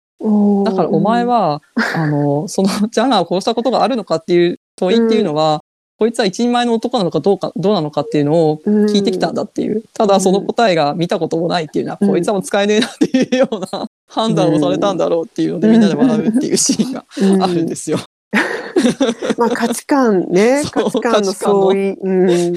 [0.64, 1.62] だからお前は、
[1.96, 5.62] あの、その、ジャガーを殺したことがあるのかっていう問いっていうのは、
[5.98, 9.84] こいつは一人前の男なのかどうか、どうなのかっていうのを聞いてきたんだっていう。
[9.94, 18.00] ただその答えが見たこともないっていうのは、うんこいつはもう使えねえなっていうような判断をされたんだろうっていうので、うんみんなで笑うっていうシーンがうんあるんですよ。
[19.38, 21.94] まあ価値観ね、 価値観の相違。
[21.94, 22.54] うん。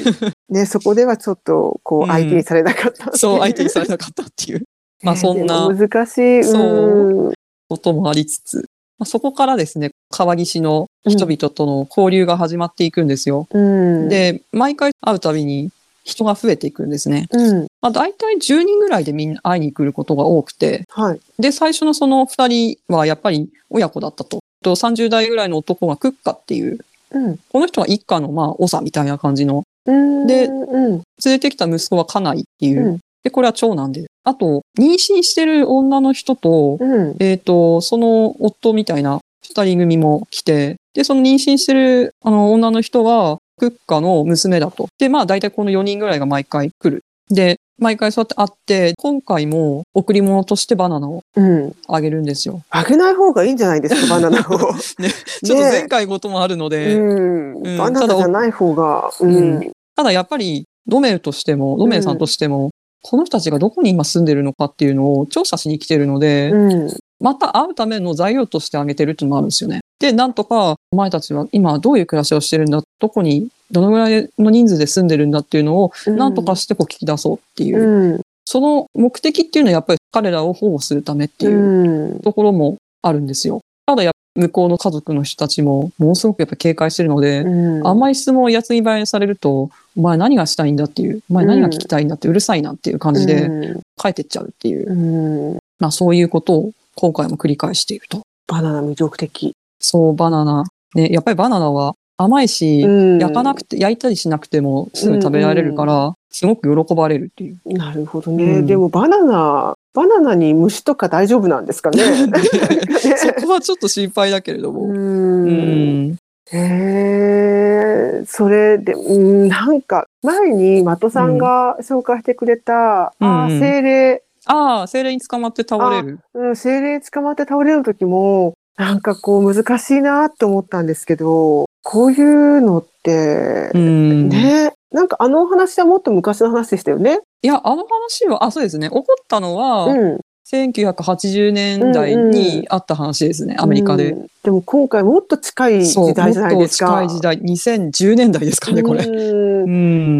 [0.48, 3.16] ね、そこではちょっと、こうんう、相手にされなかった。
[3.16, 4.64] そう、相手にされなかったっていう。
[5.02, 6.44] まあそんな難しい。
[6.44, 7.32] そううん
[7.68, 8.64] こともありつつ、
[8.98, 13.46] まあ、そこからですね、川岸の人々との交流が始まっていくんですよ。
[13.50, 13.58] う
[14.06, 15.70] ん。、で、毎回会うたびに
[16.04, 17.28] 人が増えていくんですね。
[17.30, 17.66] うん。
[17.80, 21.20] まあ、大体10人ぐらいでみんな会いに来ることが多くて、はい。
[21.38, 24.40] で、最初のその2人はやっぱり親子だったと。
[24.64, 26.80] と30代ぐらいの男がクッカっていう、
[27.12, 27.38] うん。
[27.52, 30.26] この人が一家のまあ長みたいな感じの、うん。
[30.26, 30.90] でうん。
[30.90, 34.06] 連れてきた息子は家内っていう、うんで、これは長男で。
[34.24, 37.16] あと、妊娠してる女の人と、うん。
[37.20, 44.86] えっ、と、その夫みたいな二人組も来て、で、その妊娠してるあの女の人は、クッカの娘だと。
[44.98, 47.02] で、まあ大体この4人ぐらいが毎回来る。
[47.30, 51.76] で、毎回そうやって会って、今回も贈り物としてバナナをうん。
[51.88, 52.62] あげるんですよ。
[52.70, 54.72] あげない方がいいんじゃないですか、 バナナを。
[54.72, 55.10] ね、
[55.44, 57.62] ちょっと前回ごともあるので、うん。
[57.62, 59.72] うんバナナじゃない方が、ううんん。
[59.94, 62.70] ただやっぱり、ドメルとしても、ドメルさんとしても、
[63.02, 66.96] この人たちがどこに今住んでるのかっていうのを調査しに来てるので、うん。
[67.20, 69.80] また会うための材料としてあげてるっていうのもあるんですよね。
[69.98, 78.12] で、なんとか、お前たちは今どういう暮らしをしてるんだ、どこに、どのぐらいの人数で住んでるんだっていうのを、なんとかしてこう聞き出そうっていう。
[78.12, 78.20] うん。
[78.44, 82.20] その目的っていうのはやっぱり彼らを保護するためっていううん。
[82.20, 83.60] ところもあるんですよ。
[83.86, 98.22] ただや向こうの家族の人たちもものすごくやっぱ警戒してるので、うんあんまり質問をやつにばえされると、お前何がしたいんだっていう、お前何が聞きたいんだってうるさいなっていう感じでうん帰ってっちゃうっていう、うんまあそういうことを今回も繰り返していると。
[98.46, 99.52] バナナ魅力的。
[99.80, 100.64] そう、バナナ。
[100.94, 107.58] ね、やっぱりバナナは甘いし、うん焼かなくて、焼いたりしなくてもすぐ食べられるから、すごく喜ばれるっていう。
[107.66, 108.44] なるほどね。
[108.44, 112.02] うんでもバナナ、バナナに虫とか大丈夫なんですかね？
[113.16, 114.82] そこはちょっと心配だけれども。
[114.82, 114.84] う。
[114.88, 116.18] うんん。
[116.50, 126.20] へえ、それで、うんなんか、前に的さんが紹介してくれた、あうんうん精霊、ああ、精霊に捕まって倒れる。
[126.34, 134.28] うん、精霊捕まって倒れる時も、なんかこう難しいなって思ったんですけど、こういうのって、うん。
[134.28, 137.20] ね、なんかあのお話はもっと昔の話でしたよね。
[137.42, 138.88] いや、あの話は、あ、そうですね。
[138.88, 140.18] 起こったのは、うん。
[140.50, 144.12] 1980年代にあった話ですね、アメリカで。
[144.12, 146.86] うんでも今回もっと近い時代じゃないですか。
[146.90, 149.04] もっと近い時代、2010年代ですかね、これ。
[149.04, 149.70] うんう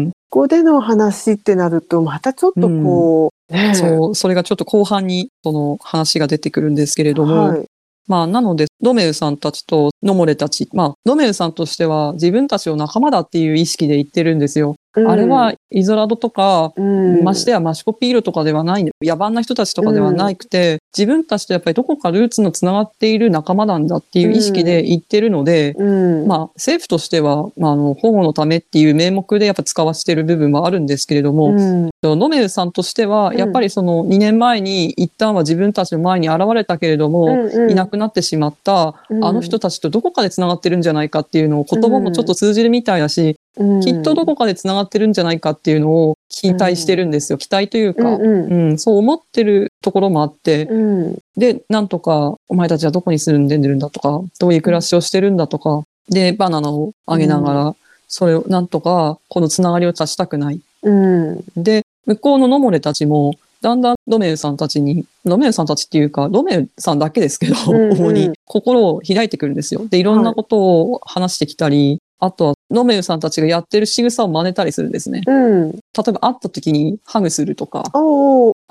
[0.07, 0.11] ん。
[0.29, 7.65] ここでの話ってなると、またちょっとこう、ねそう、それがちょっと後半にその話が出てくるんですけれども、はい。
[8.09, 14.75] まあ、なので、ドメウさんたちとノモレたち、まあ、ドメウさんとしては自分たちを仲間だっていう意識で言ってるんですよ。
[14.93, 33.37] あれは、イゾラドとか、うん、ましてやマシコピールとかではない、野蛮な人たちとかではなくて、自分たちとやっぱりどこかルーツのつながっている仲間なんだっていう意識で言ってるので、うん、まあ、政府としては、まあ、あの、保護のためっていう名目でやっぱ使わせてる部分もあるんですけれども、うん、ノメルさんとしては、うん。
[33.37, 39.23] やっぱりその2年前に一旦は自分たちの前に現れたけれども、うんいなくなってしまった、うん。
[39.23, 47.37] あの人たちとどこかで繋がってるんじゃないかっていうのを言葉もちょっと通じるみたいだし、うんきっとどこかで繋がってるんじゃないかっていうのを期待してるんですよ。
[47.37, 48.69] 期待というか、うんうん。
[48.71, 48.77] うん。
[48.77, 57.75] そう思ってるところもあって、うん、で、なんとか、お前たちはどこに住んでるんだとか、どういう暮らしをしてるんだとか、で、バナナをあげながら、
[58.07, 60.61] それをなんとか、このつながりを断ちたくない。
[60.83, 67.97] うん、で、向こうのノモレたちも、だんだんロメウさんたちに、ロメウさんたちっていうか、ロメウさんだけですけど、うんうん。
[67.97, 69.85] 主に心を開いてくるんですよ。
[69.87, 75.21] で、いろんなことを話してきたり、あとは、ロメウさんたちがやってる仕草を真似たりするんですね。
[75.25, 75.77] うん、例
[76.07, 77.83] えば会った時にハグするとか、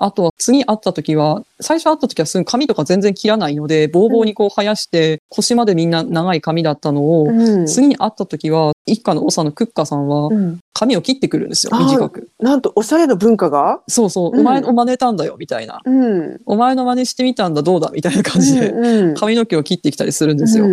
[0.01, 11.85] あとは次会った時は、最初会った時はすぐ髪とか全然切らないので、ボーボーにこう生やして、腰までみんな長い髪だったのを、うん、次に会った時は、一家の長のクッカさんはうん、髪を切ってくるんですよ、あー。
[11.85, 12.29] 短く。
[12.39, 14.39] なんとおしゃれの文化が、そうそう、うん。
[14.39, 15.81] お前の真似たんだよ、みたいな。
[15.83, 20.65] うん、お前の真似してみたんだ、どうだ、みたいな感じで、うん、髪の毛を切ってきたりするんですよ。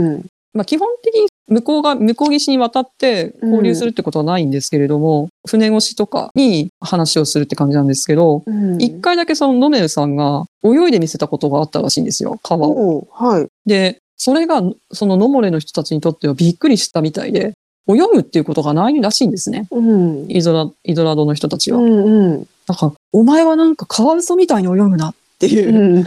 [0.57, 13.07] うんまあ基本的に向こうが、向こう岸に渡って交流するってことはないんですけれども、船越しとかに話をするって感じなんですけど、うん一、回だけそのノメルさんが泳いで見せたことがあったらしいんですよ、川を。
[13.13, 13.47] はい。
[13.65, 17.53] で、それが、そのノモレの人たちにとってはびっくりしたみたいで、
[17.89, 19.69] 泳ぐっていうことがないらしいんですね。
[19.71, 21.79] うん、イゾラ、イゾラドの人たちは。
[21.79, 26.07] うん、うん、なんか、お前はなんかカワウソみたいに泳ぐなっていう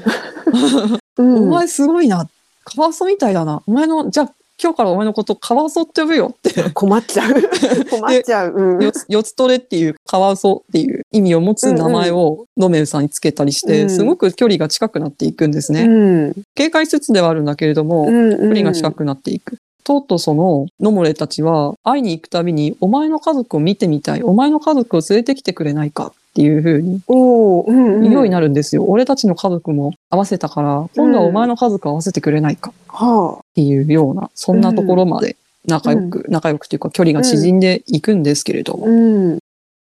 [1.17, 1.23] う。
[1.23, 2.27] ん、お前すごいな。
[2.65, 3.61] カワウソみたいだな。
[3.65, 6.69] お前の、じゃあ今日からお前のことカワウソって呼ぶよって。
[6.73, 7.33] 困っちゃう。
[7.89, 8.53] 困っちゃう。
[8.53, 15.83] うんよつ、よつとれっていうカワウソっていう意味を持つ名前をノメルさんにつけたりして、うんすごく距離が近くなっていくんですね。
[15.83, 19.57] うん、警戒しつつではあるんだけれども、うん、距離が近くなっていく。
[19.83, 24.23] とうとうそのノモレたちは会いに行くたびに、お前の家族を見てみたい。
[24.23, 28.85] お前の家族を連れてきてくれないかっていう風に言うようになるんですよ。
[28.85, 32.71] 俺たちの家族も合わせたから、今度はお前の家族を合わせてくれないか。
[32.87, 39.39] はっていうような、そんなところまで仲良く、仲良くというか距離が縮んでいくんですけれどあ、も、うん、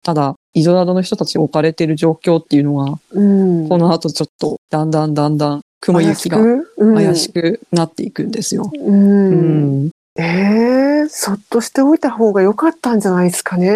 [0.04, 3.68] ただ、イゾラドの人たちが置かれている状況っていうのは、うん。
[3.68, 6.38] この後ちょっと、だんだんだんだん雲行きが
[6.78, 7.60] 怪しく？
[7.72, 8.72] なっていくんですよ。
[8.72, 8.78] う。
[8.78, 9.90] うんん。
[10.18, 13.70] ええそっとしておいた方が良かったんじゃないですかね。
[13.70, 13.72] う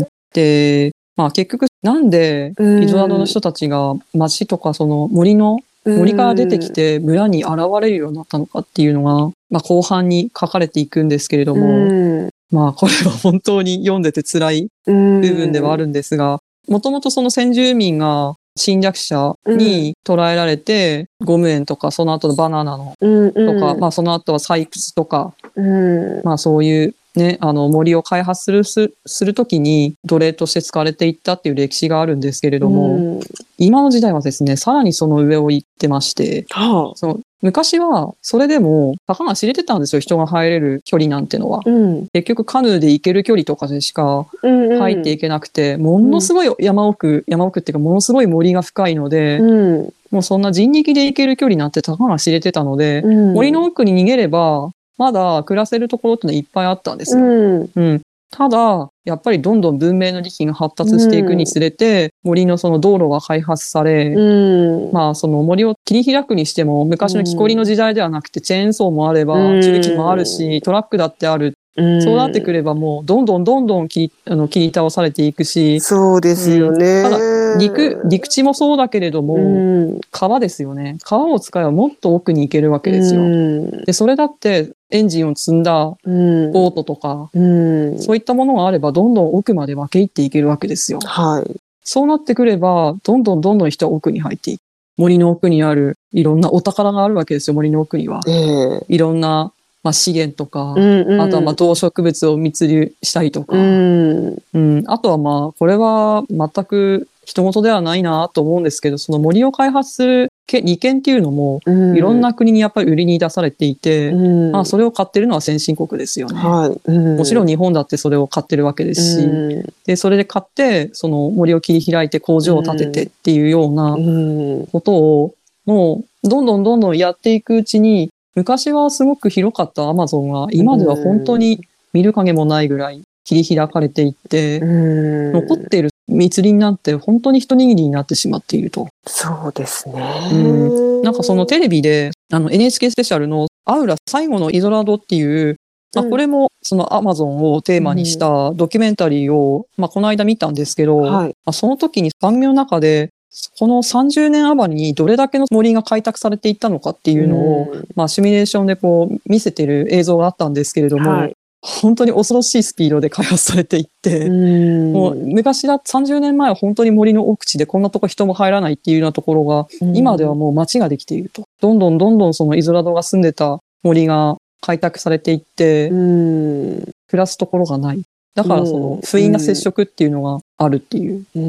[0.00, 33.20] んで、まあ結局、なんで、うんイゾラドの人たちが町とかその森の、森から出てきて村に現れるようになったのかっていうのが、まあ後半に書かれていくんですけれどうも、ん、まあこれは本当に読んでて辛い部部分ではあるんですが、もともとその先住民が侵略者に捕らえられて、ゴム園とか、その後のバナナのうん、とか、うん、まあその後は採掘とか、うん、まあそういうね、あの森を開発するすするときに奴隷として使われていったっていう歴史があるんですけれども、うん
[33.58, 36.96] 今の時代はですね、さらにその上を行ってまして、はあ。
[36.96, 41.60] その昔はそれでもたかが知れてたんですよ、人が入れる距離なんてのは。
[41.64, 42.08] うん。
[42.12, 44.78] 結局カヌーで行ける距離とかでしかうんうん。
[44.78, 49.92] 入っていけなくて、ものすごい山奥、山奥っていうかものすごい森が深いので、うん。
[50.10, 53.34] もうそんな人力で行ける距離なんてたかが知れてたので、うん。
[53.34, 57.22] 森の奥に逃げれば、まだ暮らせるところってのはいっぱいあったんですよ。
[57.22, 57.70] うん。
[57.74, 58.02] うん。
[58.32, 64.92] ただ、やっぱりどんどん文明の利器が発達していくにつれて、森のその道路が開発され、うん。
[64.92, 71.54] まあその森を切り開くにしても、昔の木こりの時代ではなくて、チェーンソーもあれば、うん重機もあるし、トラックだってある。
[71.76, 77.02] うんそうなってくればもう、どんどんどんどん切りあの切り倒されていくし、そうですよね。
[77.02, 77.18] ただ
[77.58, 80.00] 陸、陸地もそうだけれども、うん。
[80.10, 80.98] 川ですよね。
[81.02, 83.22] 川を使えばもっと奥に行けるわけですよ。
[83.22, 83.84] うん。
[83.84, 86.52] で、それだってエンジンを積んだうん。
[86.52, 87.98] ボートとか、うん。
[87.98, 91.00] そういったものがあれば、どんどん奥まで分け入っていけるわけですよ。
[91.00, 91.60] はい。
[91.82, 94.60] そうなってくれば、どんどんどんどん人は奥に入っていく。
[94.98, 98.20] 森の奥にある、いろんなお宝があるわけですよ、森の奥には。
[98.28, 98.84] ええ。
[98.88, 101.20] いろんな、まあ、資源とか、うんうん。
[101.20, 104.84] あとはまあ動植物を密流したりとか、ううんん。
[104.86, 111.96] あとはまあ、これは全く人事ではないなと思うんですけど、その森を開発するけ利権っていうのも、うん。
[111.96, 114.52] いろんな国にやっぱり売りに出されていて、うん。
[114.52, 116.38] まあ、それを買ってるのは先進国ですよね。
[116.38, 116.90] はい。
[116.90, 117.16] うん。
[117.16, 119.72] もちろん日本だってそれを買ってるわけですし、うん。
[119.86, 124.66] で、それで買って、その森を切り開いて工場を建ててっていうようなうん。
[124.66, 125.34] ことを、
[125.64, 131.60] もう、どんどんどんどんやっていくうちに、昔はすごく広かったアマゾンが、今では本当に
[131.92, 135.32] 見る影もないぐらい切り開かれていって、うん。
[135.32, 138.88] 残っている密林なんて本当に一握りになってしまっていると。
[139.06, 140.02] そうですね。
[140.32, 145.56] うなんかそのテレビで、あの NHK スペシャルのアウラ最後のイゾラドっていう、
[145.94, 151.34] まあ、うんこれもそのアマゾンをテーマにしたドキュメンタリーを、まあ、この間見たんですけど、まはい。
[151.44, 153.10] あ、その時に番組の中で、
[153.58, 161.36] この30年余りにどれだけの森が開拓されていったのかっていうのを、まあ、シミュレーションでこう見せてる映像があったんですけれども、はい。
[161.64, 164.92] 本当に恐ろしいスピードで開発されていって、うん。
[164.92, 171.44] もう昔だ、30年前は本当に森の奥地でこんなとこ人も入らないっていうようなところが、うん今ではもう街ができていると。
[171.60, 176.80] どんどんどんどんそのイゾラドが住んでた森が開拓されていって、うん。
[177.08, 178.02] 暮らすところがない。
[178.34, 181.24] だからそうんの不意な接触っていうのがあるっていう。
[181.36, 181.40] う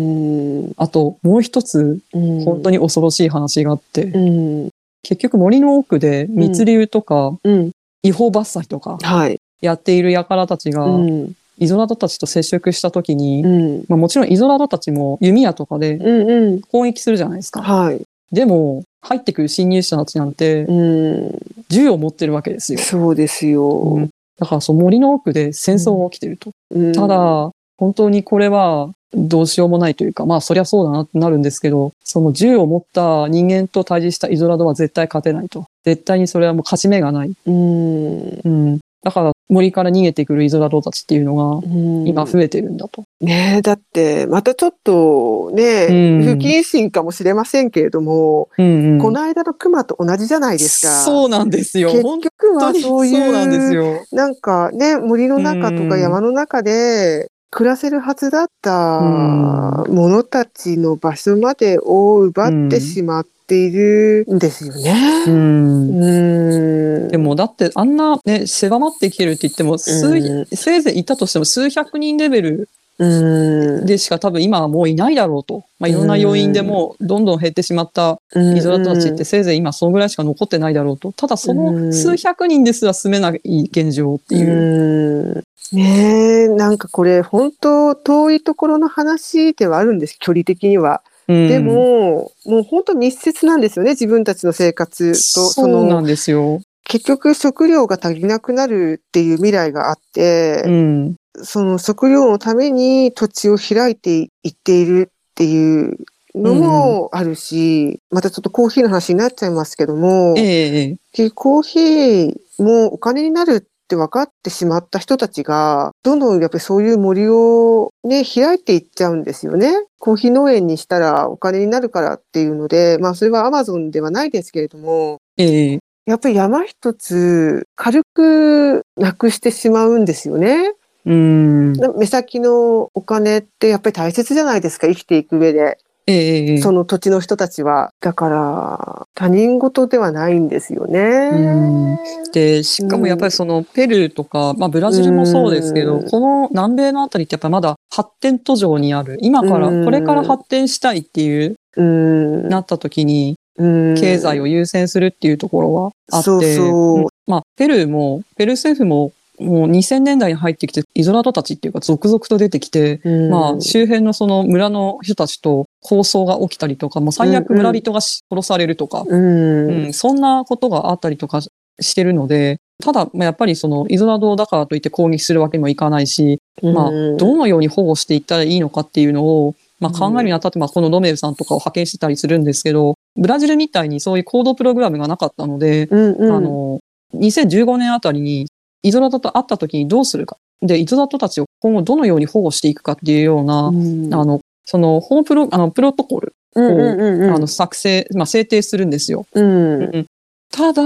[0.69, 0.73] ん。
[0.77, 2.43] あともう一つうん。
[2.43, 4.69] 本当に恐ろしい話があって、うん。
[5.01, 7.71] 結局森の奥で密流とかうん。
[8.03, 9.39] 違法伐採とかはい。
[9.63, 11.33] やっている輩たちがうん。
[11.59, 13.85] イゾラドたちと接触した時に、うん。
[13.87, 16.29] まあ、もちろんイゾラドたちも弓矢とかでうん。
[16.29, 16.61] うん。
[16.61, 17.61] 攻撃するじゃないですか。
[17.61, 18.01] はい。
[18.31, 21.39] でも入ってくる侵入者たちなんてうん。
[21.69, 22.79] 銃を持ってるわけですよ。
[22.79, 24.09] そうですうよん。
[24.39, 26.51] だからその森の奥で戦争が起きてると。
[26.71, 35.65] うんた、だ、本当にこれはどうしようもないというか、まあそりゃそうだなってなるんですけど、その銃を持った人間と対峙したイゾラドは絶対勝てないと。
[35.85, 37.33] 絶対にそれはもう勝ち目がない。
[37.45, 38.41] うん。
[38.43, 38.79] うん。
[39.03, 43.03] だから森から逃げてくるイゾラドたちっていうのがうん今増えてるんだと。
[43.19, 50.93] ねえ、だって、またちょっとね、うん不謹慎かもしれませんけれども、うんうんこの間の熊と同じじゃないですか。
[50.93, 51.91] そうなんですよ。
[51.91, 54.05] 結本局はそういう、そうなんですよ。
[54.11, 65.23] なんかね、森の中とうんか山の中で暮らせるはずだったう者たちの場所までを奪ってしまっているんですよね。
[65.27, 67.07] うんうん。
[67.09, 72.69] でもだってあんなね、狭まってきてるって言っても、数うんせいぜいいたとしても数百人レベル
[72.99, 75.65] うん、でしか多分今はもういないだろうと。
[75.79, 81.11] まあ、いろんな要因でもうどんどん減ってしまったイゾラドたちってせいぜい今そのぐらいしか残ってないだろうと。
[81.11, 85.35] ただその数百人ですら住めない現状っていう。
[85.37, 91.01] うんねえ、なんかこれ本当遠いところの話ではあるんです、距離的には。
[91.27, 95.15] うんでも、もう本当密接なんですよね、自分たちの生活と。
[95.15, 96.61] そうなんですよ。
[96.85, 101.15] 結局食料が足りなくなるっていう未来があって、うん。
[101.41, 105.97] その食料のために土地を開いていっているっていう
[106.35, 119.73] のもあるし、またちょっとコーヒーの話になっちゃいますけども、ええええ結局コーヒーもお金になるって分かってしまった人たちが、どんどんやっぱりそういう森をね、開いていっちゃうんですよね。
[119.99, 130.73] コーヒー農園にしたらお金になるからっていうので、まあそれはアマゾンではないですけれども、ええやっぱり山一つ軽くなくしてしまうんですよね。
[131.05, 131.73] うん。
[131.97, 135.77] 目先のお金ってやっぱり大切じゃないですか、生きていく上で。
[136.07, 137.91] ええええその土地の人たちは。
[138.01, 140.99] だから、他人事ではないんですよね。
[141.33, 141.97] うん
[142.33, 149.17] で、しかもやっぱりそのペルーとか、まあブラジルもそうですけど、うんこの南米のあたりってやっぱまだ発展途上にある。
[149.21, 152.49] 今から、うんこれから発展したいっていう、うん。
[152.49, 163.29] なった時に、うん経済を優先するっていうところはあって、そうそううんまあ、ペルーも、ペルー政府も、もう2000年代に入ってきて、イゾラドたちっていうか続々と出てきて、うん。
[163.29, 169.85] まあ、周辺のその村の人たちと抗争が起きたりとか、もう最悪うんうん村人がし殺されるとか、うん。
[169.85, 186.79] うん、そんなことがあったりとかしてるので、ただ、まあ、やっぱりそのイゾラドだからといって攻撃するわけにもいかないし、まあ、どのように保護していったらいいのかっていうのを、まあ、考えるにあたって、まあ、このロメルさんとかを派遣してたりするんですけど、ブラジルみたいにそういう行動プログラムがなかったので、うんうん、あの、
[187.15, 188.47] 2015年あたりに
[188.83, 190.37] イゾラドと会った時にどうするか。
[190.61, 199.25] で、イゾラドたちを今後どのように保護していくかっていうような、うん、あの、その、ホームプロ、あの、プロトコルうんうんうんうん、あの、作成、まあ、制定するんですよ。
[199.33, 200.05] うん、
[200.51, 200.83] ただ、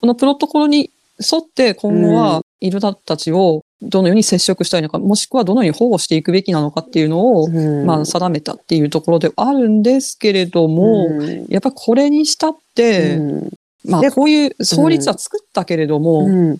[0.00, 7.84] このプロトコルに沿って今後は、イルダたちをどのように接触したいのか、もしくはどのように保護していくべきなのかっていうのを、うん。
[7.86, 11.46] まあ、定めたっていうところではあるんですけれども、うん。
[11.48, 13.50] やっぱりこれにしたって、うん。
[13.86, 16.58] まあ、でこういう創立は作ったけれども、うん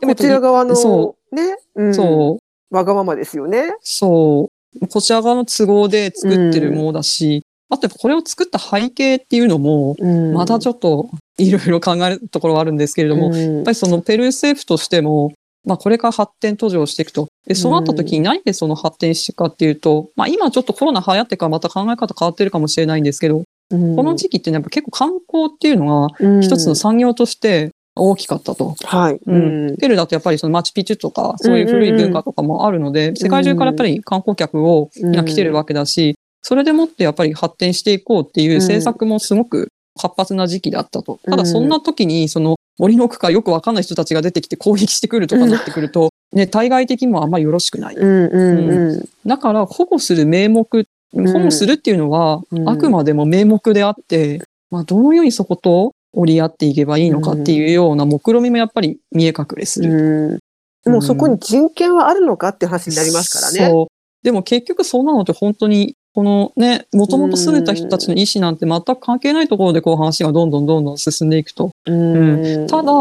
[0.00, 1.94] まあ、こちら側のそね、うん。
[1.94, 2.38] そ
[2.70, 3.74] う、わがままですよね。
[3.80, 10.34] そう、こちら側の都合で作ってるものだし、あとやっぱこれを作った背景っていうのも、うん。
[10.34, 13.56] またちょっといろいろ考えるところはあるんですけれども、うん。
[13.56, 15.32] やっぱりそのペルー政府としても、
[15.64, 17.28] まあこれから発展途上していくと。
[17.46, 23.96] で、そうなった時に何でその発展していくかっていうと、まあ今ちょっとコロナ流行ってからまた考え方変わってるかもしれないんですけど、うん。
[23.96, 26.42] この時期ってねやっぱ結構観光っていうのがうん。
[26.42, 28.74] 一つの産業として大きかったと。
[28.84, 29.18] はい。
[29.26, 29.38] う
[29.72, 29.76] ん。
[29.76, 39.68] ペルーだとやっぱりそのマチュピチュとか、そういう古い文化とかもあるので、世界中からやっぱり観光客を、来てるわけだし、それでもってやっぱり発展していこうっていう政策もすごく
[40.00, 41.20] 活発な時期だったと。
[41.24, 47.94] ただそんな時に、その森の奥からよくわかんない人たちが出てきて攻撃してくるとかなってくると、ね、対外的にもあんまりよろしくない。
[47.94, 49.08] うんうんうん。
[49.26, 50.66] だから保護する名目、
[51.14, 52.68] 保護するっていうのは、うん。
[52.68, 59.90] あくまでも名目であって、まあ、どのようにそこと折り合っていけばいいのかっていうような目論みもやっぱり見え隠れする。
[59.92, 60.38] うん
[60.84, 63.70] もうそこに人権はあるのかって話になりますからね。
[63.70, 63.86] そう。
[64.24, 71.70] でも結局そんなのって本当に、このね、もともと住んでた人たちの意思なんて全く関係ないところでこう話がどんどんどんどん進んでいくと。
[71.86, 72.92] うんただ、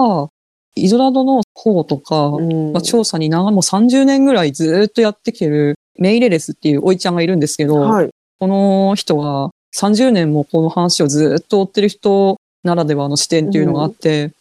[0.76, 8.10] イゾラドの保護とか、うんまあ、調査に長もう30年ぐらいずっとやってきてるメイレレスっていうおいちゃんがいるんですけど、はい。
[8.40, 14.32] この人は30年もこの話をずっと追ってる人ならではの視点っていうのがあって、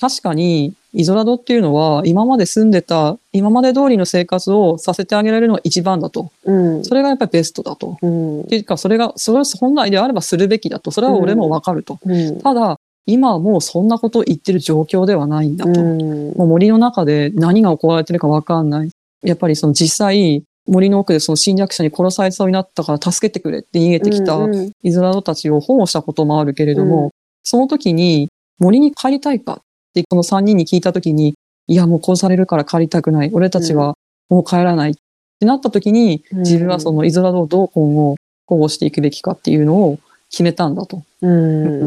[0.00, 6.30] 確かにイゾラドっていうのは今まで住んでた、今まで通りの生活をさせてあげられるのが一番だと。
[6.44, 7.98] うんそれがやっぱりベストだと。
[8.02, 10.90] うんっていうか、それが、それは本来であればするべきだと。
[10.90, 11.98] それは俺もわかると。
[12.04, 15.80] うんただ、今はもうそんなことを言ってる状況ではないんだと。
[15.80, 15.98] うん
[16.36, 18.90] もう森の中で何が行われてるかわかんない。
[19.22, 27.10] やっぱりその実際、森の奥でその侵略者に殺されそうになったから助けてくれって逃げてきたうんうんイゾラドたちを保護したこともあるけれども、うん
[27.42, 28.28] その時に
[28.58, 29.54] 森に帰りたいか？
[29.54, 29.56] っ
[29.94, 31.34] てこの3人に聞いた時に、
[31.66, 33.30] いやもう殺されるから帰りたくない。
[33.32, 33.96] 俺たちは
[34.28, 34.92] もう帰らない。
[34.92, 34.94] っ
[35.40, 38.16] てなった時に、うん自分はそのイゾラドをどう今後
[38.46, 39.98] 保護していくべきかっていうのを
[40.30, 41.02] 決めたんだと。
[41.20, 41.30] う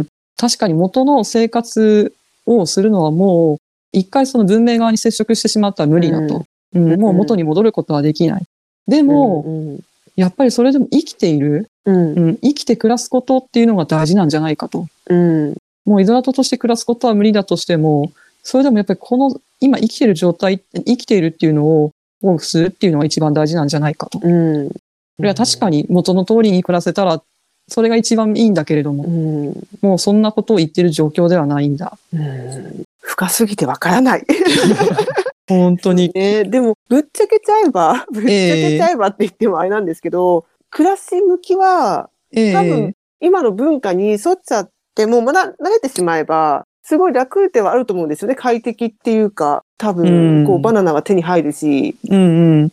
[0.01, 2.13] ん確かに元の生活
[2.45, 3.57] をするのはもう、
[3.93, 6.45] 一回その文明側に接触してしまったら無理だと。
[6.73, 8.43] うんうんもう元に戻ることはできない。
[8.85, 9.79] でも、うん
[10.15, 14.87] やっぱりそれでも生きている、うんうん、生きて暮らすことっていうのが大事なんじゃないかと。
[15.07, 15.55] うん
[15.85, 18.11] もうイゾラトとして暮らすことは無理だとしても、
[18.41, 21.91] それでもやっぱりこの、今生きてる状態、生きているっていうのを
[22.21, 24.19] 保護するっていうのが一番大事なんじゃないかと。
[24.19, 24.69] こうん
[25.19, 27.21] れは確かに元の通りに暮らせたら、
[27.67, 31.97] それが一番いいんだけれども、うんもうそんなことを言ってる状況ではないんだ。
[32.13, 34.25] うん深すぎてわからない。
[35.47, 36.11] 本当に。
[36.13, 48.35] ね、でも、ぶっちゃけちゃえば、ぶっちゃけちゃえばって言ってもあれなんですけど、暮らし向きは、ええ多分、今の文化に沿っちゃっても、まだ慣れてしまえば、すごい楽ではあると思うんですよね。
[48.35, 52.71] 快適っていうか、多う分、んこう、バナナは手に入るし、うんうん。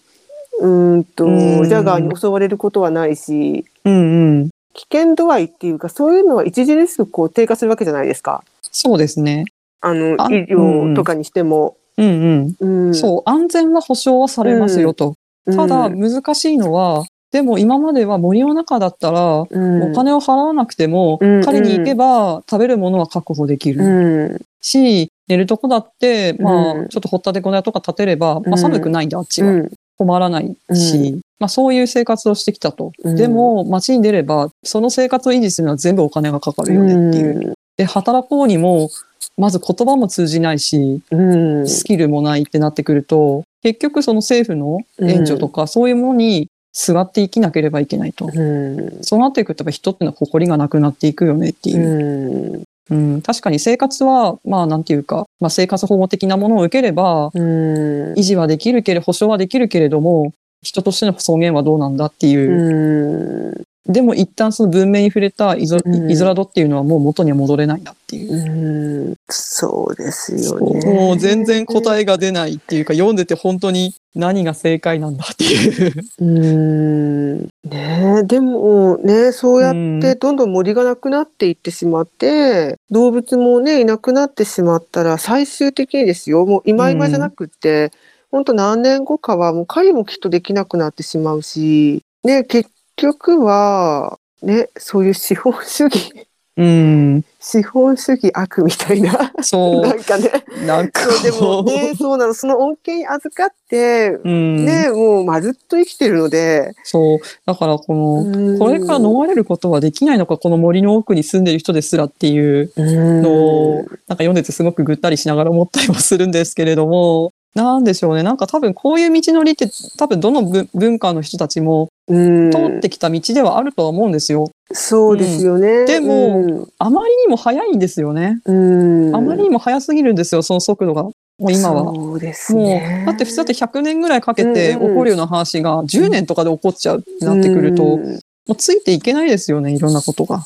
[0.61, 4.51] うーんと、うんジャガーに襲われることはないし、うんうん。
[4.75, 8.43] 危険度合いっていうか、そういうのは著しくこう低下するわけじゃないですか。
[8.70, 9.45] そうですね。
[9.81, 11.77] あの、あ医療とかにしても。
[11.99, 12.95] うんううんん。
[12.95, 15.09] そう、安全は保証はされますよと。
[15.09, 23.82] うんただ、難しいのは、でも今までは森の中だったら、うんお金を払わなくても、うん狩りに行けば食べるものは確保できる。
[23.84, 29.51] うんし、寝るとこだって、まあ、うんちょっと掘ったて小屋とか建てれば、まあうん寒くないんで、あっちは。
[29.51, 32.93] うん困らないし、まあそういう生活をしてきたと。
[33.05, 37.55] うんでも街に出れば、その生活を維持するのは全部お金がかかるよねっていう。
[37.77, 38.91] で、働こうにも、
[39.37, 41.68] まず言葉も通じないし、うん。
[41.68, 48.29] スキルもないってなってくると、結局その政府の援助とかそういうものにすがって生きなければいけないと。
[48.33, 48.99] うん。
[49.03, 52.64] そうなっていくとやっぱ人ってのは誇りがなくなっていくよねっていう。
[52.91, 53.12] うん。
[53.14, 58.12] うん、確かに生活は、まあなんていうか、まあ生活保護的なものを受ければ、うん。
[58.14, 63.64] 維持はできるけれど、保障はできるけれども、人としての尊厳はどうなんだっていう。
[63.87, 63.93] うん。
[63.93, 68.35] でも一旦その文明に触れたイゾ,、うんイゾラドっていうのはもう元には戻れないなっていう。
[68.35, 69.14] うん。
[69.28, 70.93] そうですよね。
[70.93, 75.93] もう全然答えが出ないっていうか、読んでて本当に何が正解なんだっていう。
[76.20, 77.39] うん。
[77.64, 87.91] ねえ、でもね、そうやってどんどん森がなくなっていってしまって、動物もね、いなくなってしまったら、最終的にですよ、もう今今じゃなくって、
[88.30, 97.24] 本当何年後かはもう狩りもきっとできなくなってしまうし、ね、結局は、ね、そういう資本主義、うん。
[97.40, 100.30] 資本主義悪みたいな、そなんかね、
[100.62, 100.66] う。
[100.66, 104.66] なんかでもね、そうなの、その恩恵に預かって、うん。
[104.66, 107.18] ね、もうまるっと生きてるので、そう。
[107.47, 118.22] だからこの、うんこれから逃れることはできないのか、この森の奥に住んでる人ですらっていううんのを、なんか読んでてすごくぐったりしながら思ったりもするんですけれども、なんでしょうね。
[118.22, 119.68] なんか多分こういう道のりって
[119.99, 122.01] 多分どの文文化の人たちもうん
[122.50, 124.50] 通ってきた道ではあるとは思うんですよ。
[124.72, 125.84] そうですよね。
[125.86, 128.40] でもあまりにも速いんですよね。
[128.44, 131.02] うん、うんあまりにも速すぎるんですよ、その速度が。
[131.02, 131.94] もう今は。
[131.94, 133.00] そうですもね。
[133.04, 140.44] う、だって普通だって100年ぐらいかけて起うんうんこるような話が10年とかで起こっちゃうってなってくると、もうんうついていけないですよね、いろんなことが。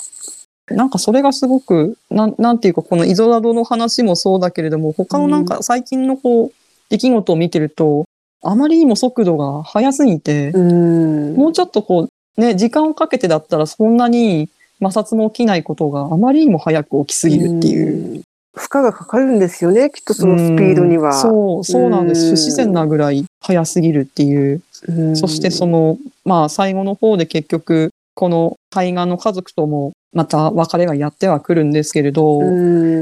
[0.70, 6.52] なんかそれがすごく、なん、なんていうか、このイゾラドの話もそうだけれども、他のなんか最近のこう、
[6.88, 8.04] 出来事を見てると、
[8.42, 14.48] あまりにも速度が速すぎて、うんもうちょっとこう、ね、時間をかけてだったらそんなに
[14.82, 18.14] 摩擦も起きないことがあまりにも早く起きすぎるっていう。
[18.14, 18.22] うん
[18.58, 21.10] 負荷がかかるんですよね、きっとそのスピードには。
[21.10, 22.22] うんそう、そうなんです。
[22.22, 24.62] うん不自然なぐらい速すぎるっていう。
[24.88, 32.44] うんそしてその、まあ最後の方で結局、この海岸の家族ともまた別れがやってはくるんですけれど、う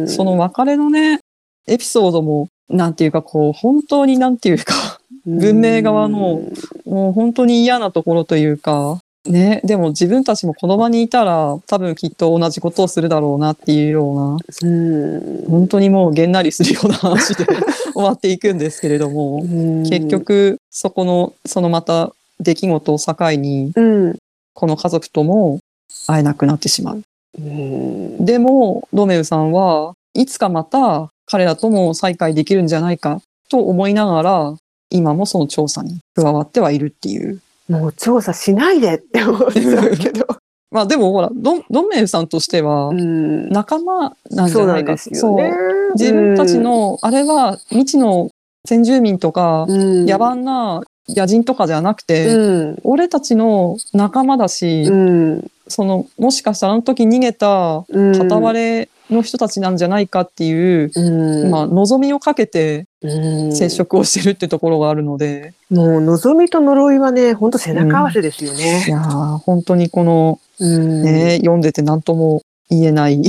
[0.02, 1.20] んその別れのね、
[1.68, 4.93] エピソードも、なんていうかこう、本当になんていうか、
[5.26, 6.42] 文明側の
[6.84, 15.44] もう本当に嫌なところというか、ね、でも自分たちもこの場にいたら多分きっと同じことをするだろうなっていうような、うん。
[15.48, 17.46] 本当にもうげんなりするような話で
[17.94, 19.40] 終わっていくんですけれども、
[19.88, 24.16] 結、局そこの、そのまた出来事を境に、うん。
[24.52, 25.60] この家族とも
[26.06, 27.02] 会えなくなってしまう。
[27.38, 28.24] うん。
[28.24, 34.54] でも、ロメウさんはいつかまた彼らとも再会できるんじゃないかと思いながら、
[34.94, 37.40] 今もその調査に加わってはいるっていう。
[37.68, 40.26] もう調査しないでって思っちゃうけど。
[40.70, 44.92] まあでもほら、ドンメウさんとしてはうん仲間なんじゃなんいか。
[44.92, 45.18] ですよね。
[45.18, 48.28] そう自分たちの、あれは未知の
[48.66, 68.84] 先住民とか、うん野蛮な野人とかじゃなくて、うん俺たちの仲間だし、うんその、もしかしたらあの時逃げたうん片割れの人たちなんじゃないかっていう、うんまあ、望みをかけてうん接触をしてるってところがあるので、もう望みと呪いはね、本当背中合わせですよいね。
[68.88, 73.22] やー、本当にこの、うんね、読んでて何とも言えない。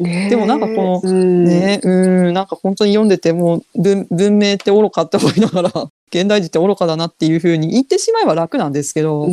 [0.00, 0.28] ね。
[0.30, 1.44] でもなんかこのうん。
[1.44, 5.70] ね、うん、なんか本当に読んでてもう文文明って愚かって思いながら、
[6.12, 9.28] 現代人って愚かだなっていうふうに言ってしまえば楽なんですけど、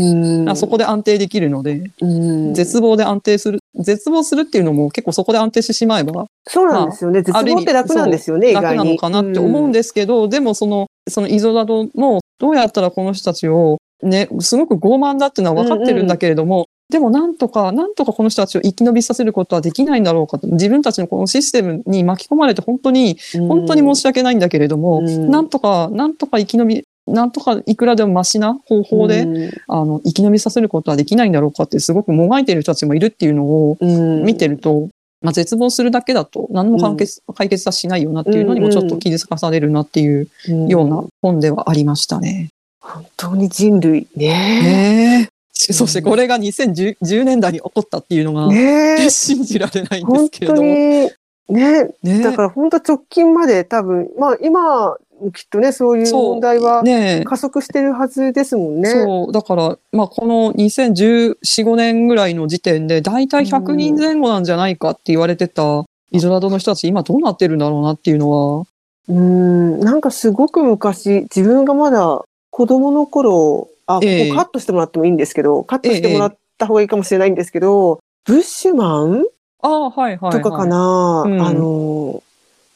[0.55, 2.53] そこで安定できるので、うん。
[2.53, 7.21] 絶望で安定する、絶望するっていうのも結構そこで安定してしまえばそうなんですよね。
[7.21, 8.77] 絶ある意味望って楽なんですよね、意外に。
[8.77, 20.47] 楽なのかなって思うんですけど、でもその、そのイゾラドのどうやったらこの人たちをね、すごく傲慢だっていうのは分かってるんだけれども、でもなんとか、なんとかこの人たちを生き延びさせることはできないんだろうかと。
[20.47, 34.89] 自分たちのこのシステムに巻き込まれて本当に、うん本当に申し訳ないんだけれども、うんなんとか、なんとか生き延び、なんとかいくらでもマシな方法で、うんあの、生き延びさせることはできないんだろうかってすごくもがいている人たちもいるっていうのをうん見てると、
[35.21, 40.29] まあ、絶望するだけだと何も解決,、解決はしないよなっていうのにもちょっと気づかされるなっていう
[40.69, 42.49] ような本ではありましたね。
[42.79, 44.27] 本当に人類ね。
[44.61, 45.36] ねえ。
[45.57, 51.11] そしてこれが2010 10年代に起こったっていうのが、ね信じられないんですけれどね、
[51.49, 51.89] ね。
[52.23, 54.95] だから本当直近まで多分、まあ今、
[55.33, 56.83] きっとね、そういう問題は
[57.25, 58.89] 加速してるはずですもんね。
[58.89, 68.65] そう、だから、まあ、この2014、5年ぐらいの時点で、だいたい100人前後なんじゃないかって言われてた、イゾラドの人たち、今どうなってるんだろうなっていうのは、
[69.07, 79.25] うん、なんかすごく昔、自分がまだ子供の頃あ、ここカええットしてもらってもいいんですけど、カットしてもらった方がいいかもしれないんですけど、ブッシュマン？
[79.61, 80.31] ああ、はいはい、はい。
[80.31, 82.21] とかかな、うんあの、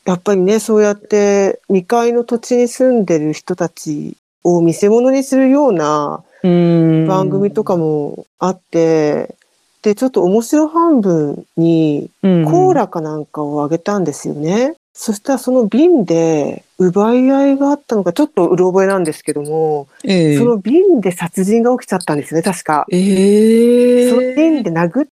[0.05, 6.23] やっぱりね、そうやって未開の土地に住んでる人たちを見せ物にするような。
[6.43, 9.35] 番組とかもあって、
[9.83, 14.73] で、ちょっと面白半分にうん、コーラかなんかをあげたんですよね。
[14.93, 22.85] そしたらその瓶で奪い合いがあったのか、ちょっとうろ覚えなんですけども、ええその瓶で殺人が起きちゃったんですよね、確か。
[22.91, 25.07] ええその瓶で殴っ。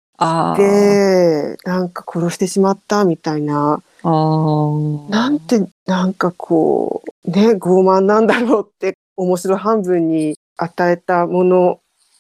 [0.58, 3.84] て、なんか殺してしまったみたいな。
[4.04, 11.80] なんて、なんかこう、ね、傲慢なんだろうって、面白半分に与えたもの、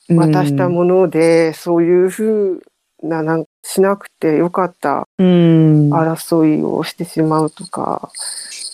[0.09, 2.61] 渡したもので、そういうふう
[3.03, 5.93] な、なんかしなくてよかったうん。
[5.93, 8.11] 争いをしてしまうとか、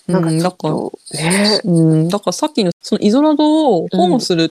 [0.07, 4.47] なんかちょっと、ね、うん、だからさっきのそのイゾラドを保護するっ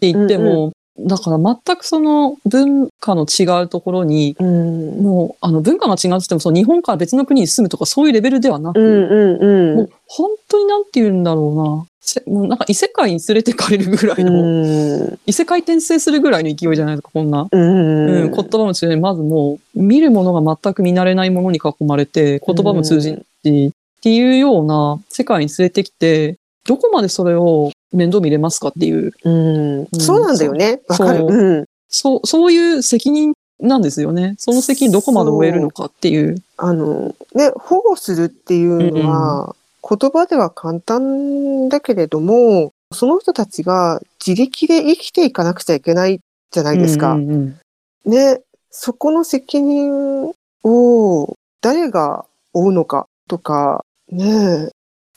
[0.00, 9.76] て言っても、だから全くその文化の違うところに、うん、もうあの文化が違うって言ってもその日本から別の国に住むとかそういうレベルではなく、うん、うん、う。
[9.76, 11.86] もうん本当になんて言うんだろうな。
[12.00, 17.48] せもうなんか異世界に連れてかれるぐらいの、うん、異世界転生するぐらいの勢いじゃないですか、こんな。
[17.50, 19.00] うん、うん、言葉も通じない。
[19.00, 26.36] まずもう、見るものが全く見慣れないものに囲まれて、言葉も通じないし、っていうような世界に連れてきて、
[26.66, 30.80] どこまでそれを面倒見れますかっていう、うん、そうなんだよね。
[30.88, 31.18] わかる。
[31.20, 31.64] そううん。
[31.88, 34.34] そう、そういう責任なんですよね。
[34.38, 36.42] その責任どこまで負えるのかっていう。
[36.56, 39.56] あの、ね、保護するっていうのは、
[39.88, 46.20] 言葉では簡単だけれども、その人たちが自力で生きていかなくちゃいけない
[46.50, 47.12] じゃないですか。
[47.12, 47.58] うんうんうん
[48.06, 48.40] ね、
[48.70, 50.32] そこの責任
[50.62, 54.70] を誰が負うのかとか、ね、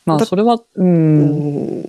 [0.05, 1.83] まあ、だそれは、う、うんん、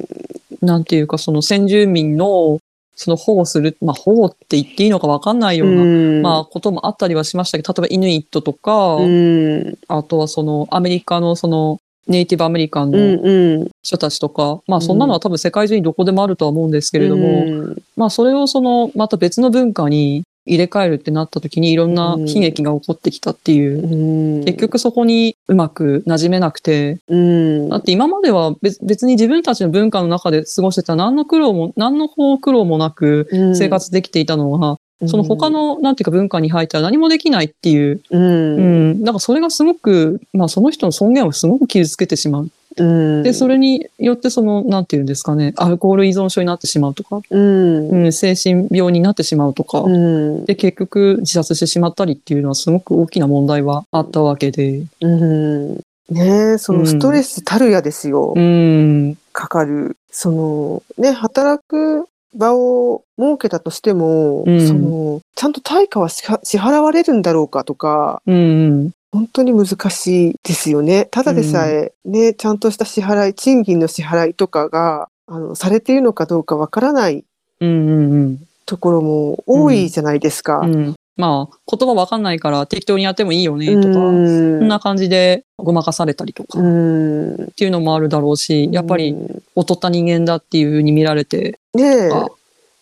[0.61, 2.59] なんていうか、その先住民の、
[2.95, 6.23] その保護する、まあ、保護って言っていいのかわかんないような、うん。
[6.23, 17.83] まあ、こともあったりはしましたけど、例えばイヌイットとか、うん、あとはそのアメリカのそのネイティブアメリカンうん、のうん、人たちとか、まあそんなのは多分世界中にどこでもあるとは思うんですけれども、うん。
[17.97, 33.57] まあそれをそのまた別の文化に入れ替えるってなった時にいろんな悲劇が起こってきたっていう、うん、結局そこにうまく馴染めなくて、うん、だって今までは別別に自分たちの文化の中で過ごしてた何の苦労も、何の苦労もなくうん。
[33.57, 42.51] 生活できていたのが、その他、の、なんていうか文化に入ったら何もできないっていう、うん、う、ん、だからそれがすごく、まあその人の尊厳をすごく傷つけてしまう。
[42.77, 55.75] うん、で、それによってその、なんていうんですかね、アルコール依存症になってしまうとか、うん、うん、精神病になってしまうとか、うん、で、結局自殺してしまったりっていうのはすごく大きな問題はあったわけで、うん。
[56.11, 58.33] ねえ、そのストレスたるやですよ。
[58.35, 59.97] うん、かかる。
[60.11, 71.07] その、ね、働く場を設けたとしても、うんその、ちゃんと対価は支払われるんだろうかとか、うん、本当に難しいですよね。
[71.11, 77.25] ただでさえ、ね、ちゃんとした支払い、賃金の支払いとかが、あの、されているのかどうかわからない
[77.61, 80.61] うん、うん、ところも多いじゃないですか。
[80.61, 80.75] うん。
[80.75, 87.51] うんまあ、言葉わかんないから適当にやってもいいよね、とか、そうんんな感じでごまかされたりとか、うっん。
[87.57, 89.43] ていうのもあるだろうし、やっぱりうん。
[89.57, 92.11] 劣った人間だっていう風に見られて、ねえ。
[92.13, 92.29] あ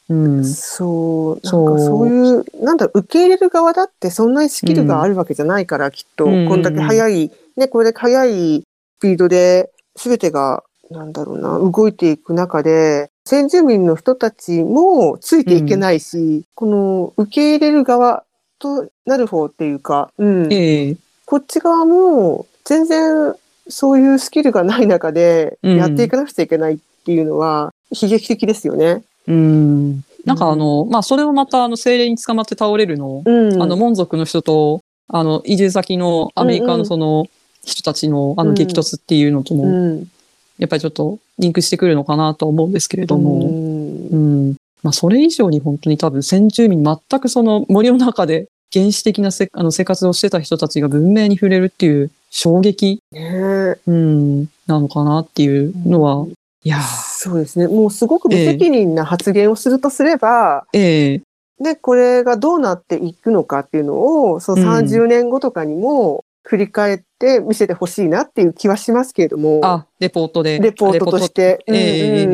[0.08, 2.08] うん、そう、なんかそう。
[2.08, 6.48] いう、なんだろう、受け入れる側だってそんなにスキルがあるわけじゃないから、きっと、うん。
[6.48, 8.64] こんだけ早い、ね、これだけ早いス
[9.00, 18.24] ピードで、全てが、なんだろうな、動いていく中で、先住民の人たちもついていけないし、この受け入れる側
[18.58, 20.96] となる方っていうか、うん、ええ。
[21.24, 23.34] こっち側も全然
[23.68, 25.76] そういうスキルがない中でうん。
[25.76, 29.02] やっていかなくちゃいけないっていうのは悲劇的ですよね。
[29.26, 30.02] うん。
[30.24, 36.78] なんかあの、まあ、それをまた、あの、精霊に捕まって倒れるのを、うん、あの、門族の人と、あの、移住先のアメリカうんうん。
[36.80, 37.26] のその、
[37.64, 38.54] 人たちの、あの、うん。
[38.56, 40.10] 激突っていうのとも、うん、
[40.58, 44.08] やっぱりちょっと、リンクしてくるのかなとは思うんですけれども、うん。
[44.08, 44.16] う
[44.50, 44.56] ん。
[44.82, 56.26] まあ、それ以上に本当に多分、先住民、全くその森の中で、原始的なせあの生活をしてた人たちが文明に触れるっていう衝撃、うん、なのかなっていうのは、
[56.62, 56.80] いやー。
[56.82, 57.68] そうですね。
[57.68, 61.22] もうすごく無責任な発言をするとすれば、ええ。
[61.60, 64.68] ね、これがどうなっていくのかっていうのを、そのうん。
[64.84, 70.60] 30年後とかにも振り返って見せてほしいなっていう気はしますけれども、あ、レポートで。
[70.60, 71.64] レポートとして。
[71.66, 71.78] うんう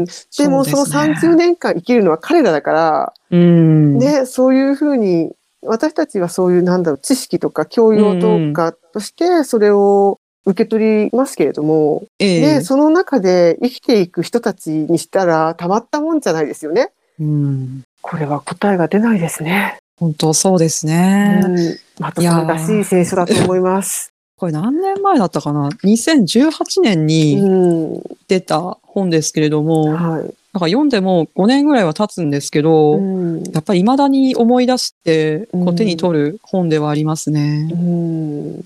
[0.03, 0.05] ん
[0.37, 3.99] でもその30年間生きるのは彼らだから、うん。
[3.99, 5.33] ね、そういうふうに、
[5.63, 16.91] 私たちはそういう、なんだろう、知識とか教養とかとして、それを受け取りますけれども、ええね、その中で生きていく人たちにしたら、たまったもんじゃないですよね。
[17.19, 17.83] うん。
[18.03, 19.79] これは答えが出ないですね。
[19.99, 21.41] 本当そうですね。
[21.45, 21.57] うん。
[21.99, 24.11] またさんらしい聖書だと思います。
[24.37, 28.03] これ何年前だったかな ?2018 年うにん。
[28.27, 30.29] 出た本ですけれども、なんはい。
[30.55, 33.43] か読んでも5年ぐらいは経つんですけど、うん。
[33.53, 37.69] やっぱり未だに思い出して、こううん手に取る本ではありますね。
[37.73, 38.65] うん。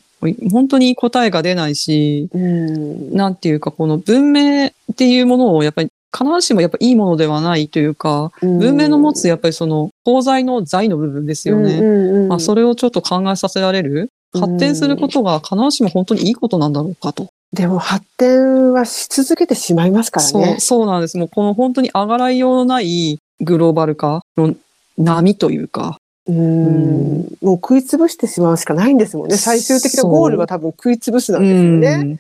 [0.51, 3.15] 本当に答えが出ないし、うん。
[3.15, 11.81] なんていうか、この文明っていうものをやっぱり必ずしもやっぱいいものではないというか、文明の持つやっぱりその功罪の罪の部分ですよね。
[11.81, 14.11] ねまあ、それをちょっと考えさせられる？
[14.33, 17.29] 発展することが必ずしも本当にいいことなんだろうかと。
[17.53, 20.57] でも発展はし続けてしまいますからそう、ね。
[20.61, 21.17] そうなんです。
[21.17, 24.55] もうこの本当に上がらいようのないグローバル化の
[24.99, 25.99] 波というか。
[26.27, 27.37] うん。
[27.41, 29.37] もう食いつぶしてしまうしかないんですもんね。
[29.37, 32.19] 最終的なゴールは多分食いつぶすなんですよね。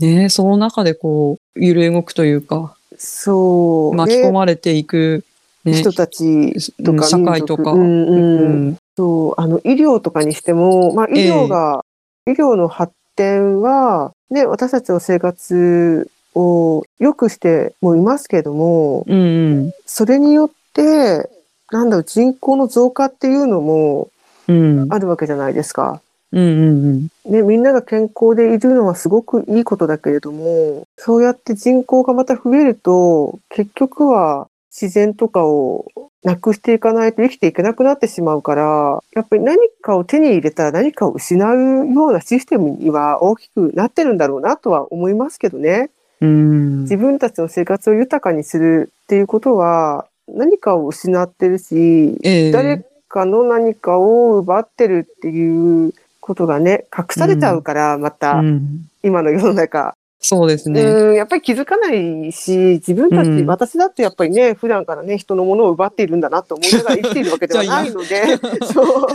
[0.00, 3.94] ねその中でこう、揺れ動くというか、そう。
[3.94, 5.35] 巻き込ねまれていく、ね、
[5.72, 7.72] 人たちとかうん社会とか。
[7.72, 11.84] うんうんうんそう、あの、医療とかにしても、まあ、医療が、
[12.26, 19.72] 医療の発展は、ね、私たちの生活を良くしてもいますけども、うんうん。
[19.84, 21.28] それによって、
[21.70, 24.08] なんだろう、人口の増加っていうのも
[24.48, 24.86] うん。
[24.92, 26.00] あるわけじゃないですか。
[26.32, 34.48] うんうんね、みんなが健康でいるのはすごくいいことだけれども、そうやって人口がまた増えると、結局は
[34.78, 35.86] 自然とかを
[36.22, 45.90] なくしていかないと生きていけなくなってしまうから、やっぱり何かを手に入れたら何かを失うようなシステムには大きくなってるんだろうなとは思いますけどね。
[46.20, 46.28] うん。
[46.28, 46.80] うん。
[46.82, 59.96] 自分たちの生活を豊かにするっていうことは何かを失ってるし、ええ誰かの何かを奪ってるっていうことがね、隠されちゃうから、また、うん今の世の中。
[60.28, 60.82] そうですね。
[60.82, 69.06] うん、やっぱり気づかないし、自分たち、うん私だってやっぱりね、普段からね、人のものを奪っているんだなと思いながら生きているわけでは ないので、 そう、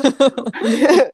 [0.70, 1.12] ね、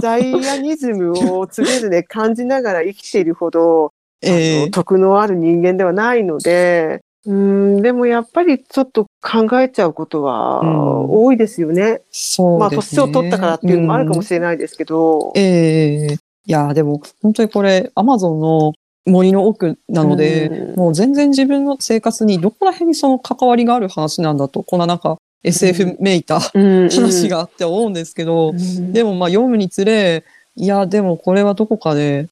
[0.00, 3.90] ザイアニズムを常々感じながら生きているほど、あ
[4.22, 11.82] ええの徳のある人間ではないので、うん、でもやっぱりちょっと考えちゃうことはうん多いですよね。
[11.82, 12.98] まあ、そうですね。
[12.98, 15.32] 年を取ったからっていうのもあるかもしれないですけど。
[15.34, 18.72] ええいや、でも、本当にこれ、アマゾンの
[19.06, 20.74] 森の奥なので、うん。
[20.76, 26.88] もう全然自分の生活にどこら辺にその関わりがある話なんだと、こんななんか SF めいたうん。
[26.90, 28.92] 話があって思うんですけど、うん。
[28.92, 30.24] でもまあ読むにつれ、
[30.56, 32.28] いや、でもこれはどこかで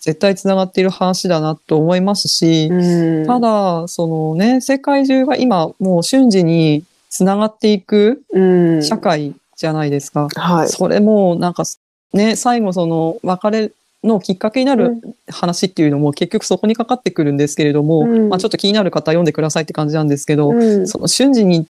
[0.00, 3.26] 絶対繋がっている話だなと思いますし、うん。
[3.26, 8.40] ただ、そのね、世界中が今もう瞬時に繋がっていくう
[8.78, 8.82] ん。
[8.82, 10.28] 社会じゃないですか。
[10.34, 10.68] はい。
[10.68, 11.64] それもなんか
[12.12, 13.72] ね、最後その別れ
[14.02, 18.28] のきっかけになる話っていうのも結局そこにかかってくるんですけれども、うん。
[18.28, 20.86] まあちょっと気になる方は読んでくださいって感じなんですけど、うん。
[20.86, 21.66] その瞬時に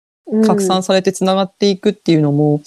[0.46, 2.62] 拡散されて繋がっていくっていうのも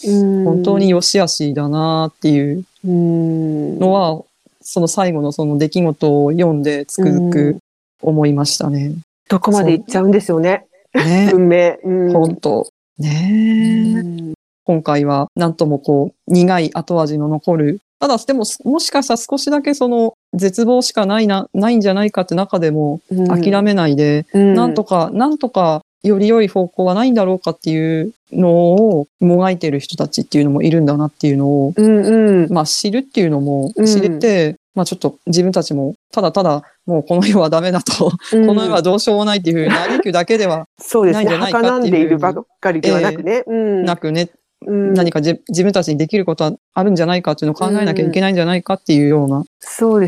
[0.45, 4.23] 本当に良し悪しだなっていうののは、
[4.63, 7.59] その最後のその出来事を読んでつくづく
[8.01, 8.95] 思いましたね。
[9.29, 10.67] どこまで行っちゃうんですよね。
[10.95, 11.79] ね、運命。
[11.85, 12.13] うん。
[12.13, 12.67] 本当。
[12.99, 14.35] ね
[14.65, 17.81] 今回はなんともこう苦い後味の残る。
[18.01, 32.53] ただでももしかしたら少しだけその絶望しかないな、ないんじゃないかって中でも諦めないで、うんなんとか、なんとかより良い方向はないんだろうかっていうのをもがいてる人たちっていうのもいるんだなっていうのを、うんうん。
[32.53, 41.25] まあ知るっていうのもうん知れて、まあちょっと自分たちもただただもうこの世はダメだと、この世はどうしようもないっていうふうに嘆くだけではそうですね。
[41.25, 43.43] ないんじゃないか儚っていうんでいるばっかりではなくね。
[43.47, 49.45] うんなくね、うん何かじ自分たちにできることはあるんじゃないかっていうのを考えなきゃいけないんじゃないかっていうような。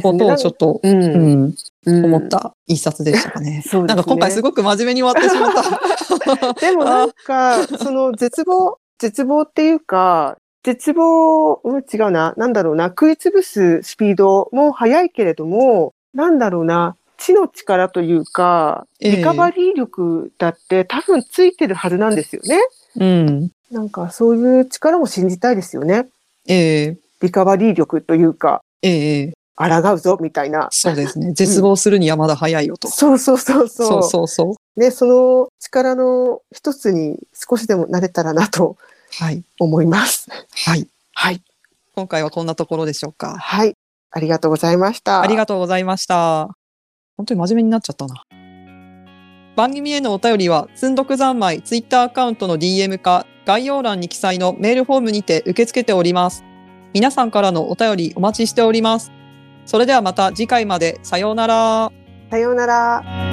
[0.03, 1.55] ことをちょっと、ううんん、
[1.87, 3.63] うん思った一冊でしたかね。
[3.67, 6.55] そうですねなんか今回すごく真面目に終わってしまった。
[6.61, 22.59] でもなんか、 その絶望、絶望っていうか、絶望、うん、違うな、なんだろうな、食いつぶすスピードも速いけれども、なんだろうな、知の力というか、ええリカバリー力だって多分ついてるはずなんですよね。
[22.97, 23.51] うん。
[23.73, 26.07] なんかそういう力も信じたいですよね。
[26.47, 30.69] ええリカバリー力というか、ええええ抗うぞみたいな。
[30.71, 31.33] そうですね。
[31.35, 32.89] 絶望するにはまだ早いよと。
[32.89, 33.89] そうそうそうそう。
[33.89, 34.81] そうそうそう。
[34.81, 38.77] ね、その力の一つに少しでもなれたらなと
[39.19, 39.43] はい。
[39.61, 40.27] 思います。
[40.31, 40.89] はい。
[41.15, 41.43] はい。
[41.95, 43.37] 今回はこんなところでしょうか。
[43.39, 43.75] はい。
[44.11, 45.21] ありがとうございました。
[45.23, 46.49] ありがとうございました。
[47.17, 48.25] 本当に真面目になっちゃったな。
[49.55, 56.45] 番組へのお便りは、つんどく三昧ツイッターアカウントの DM か、概要欄に記載のメールフォームにて受け付けております。
[56.93, 59.13] 皆さんからのお便りお待ちしております。
[59.65, 60.99] それではまた次回まで。
[61.03, 61.93] さようなら。
[62.31, 63.32] さようなら。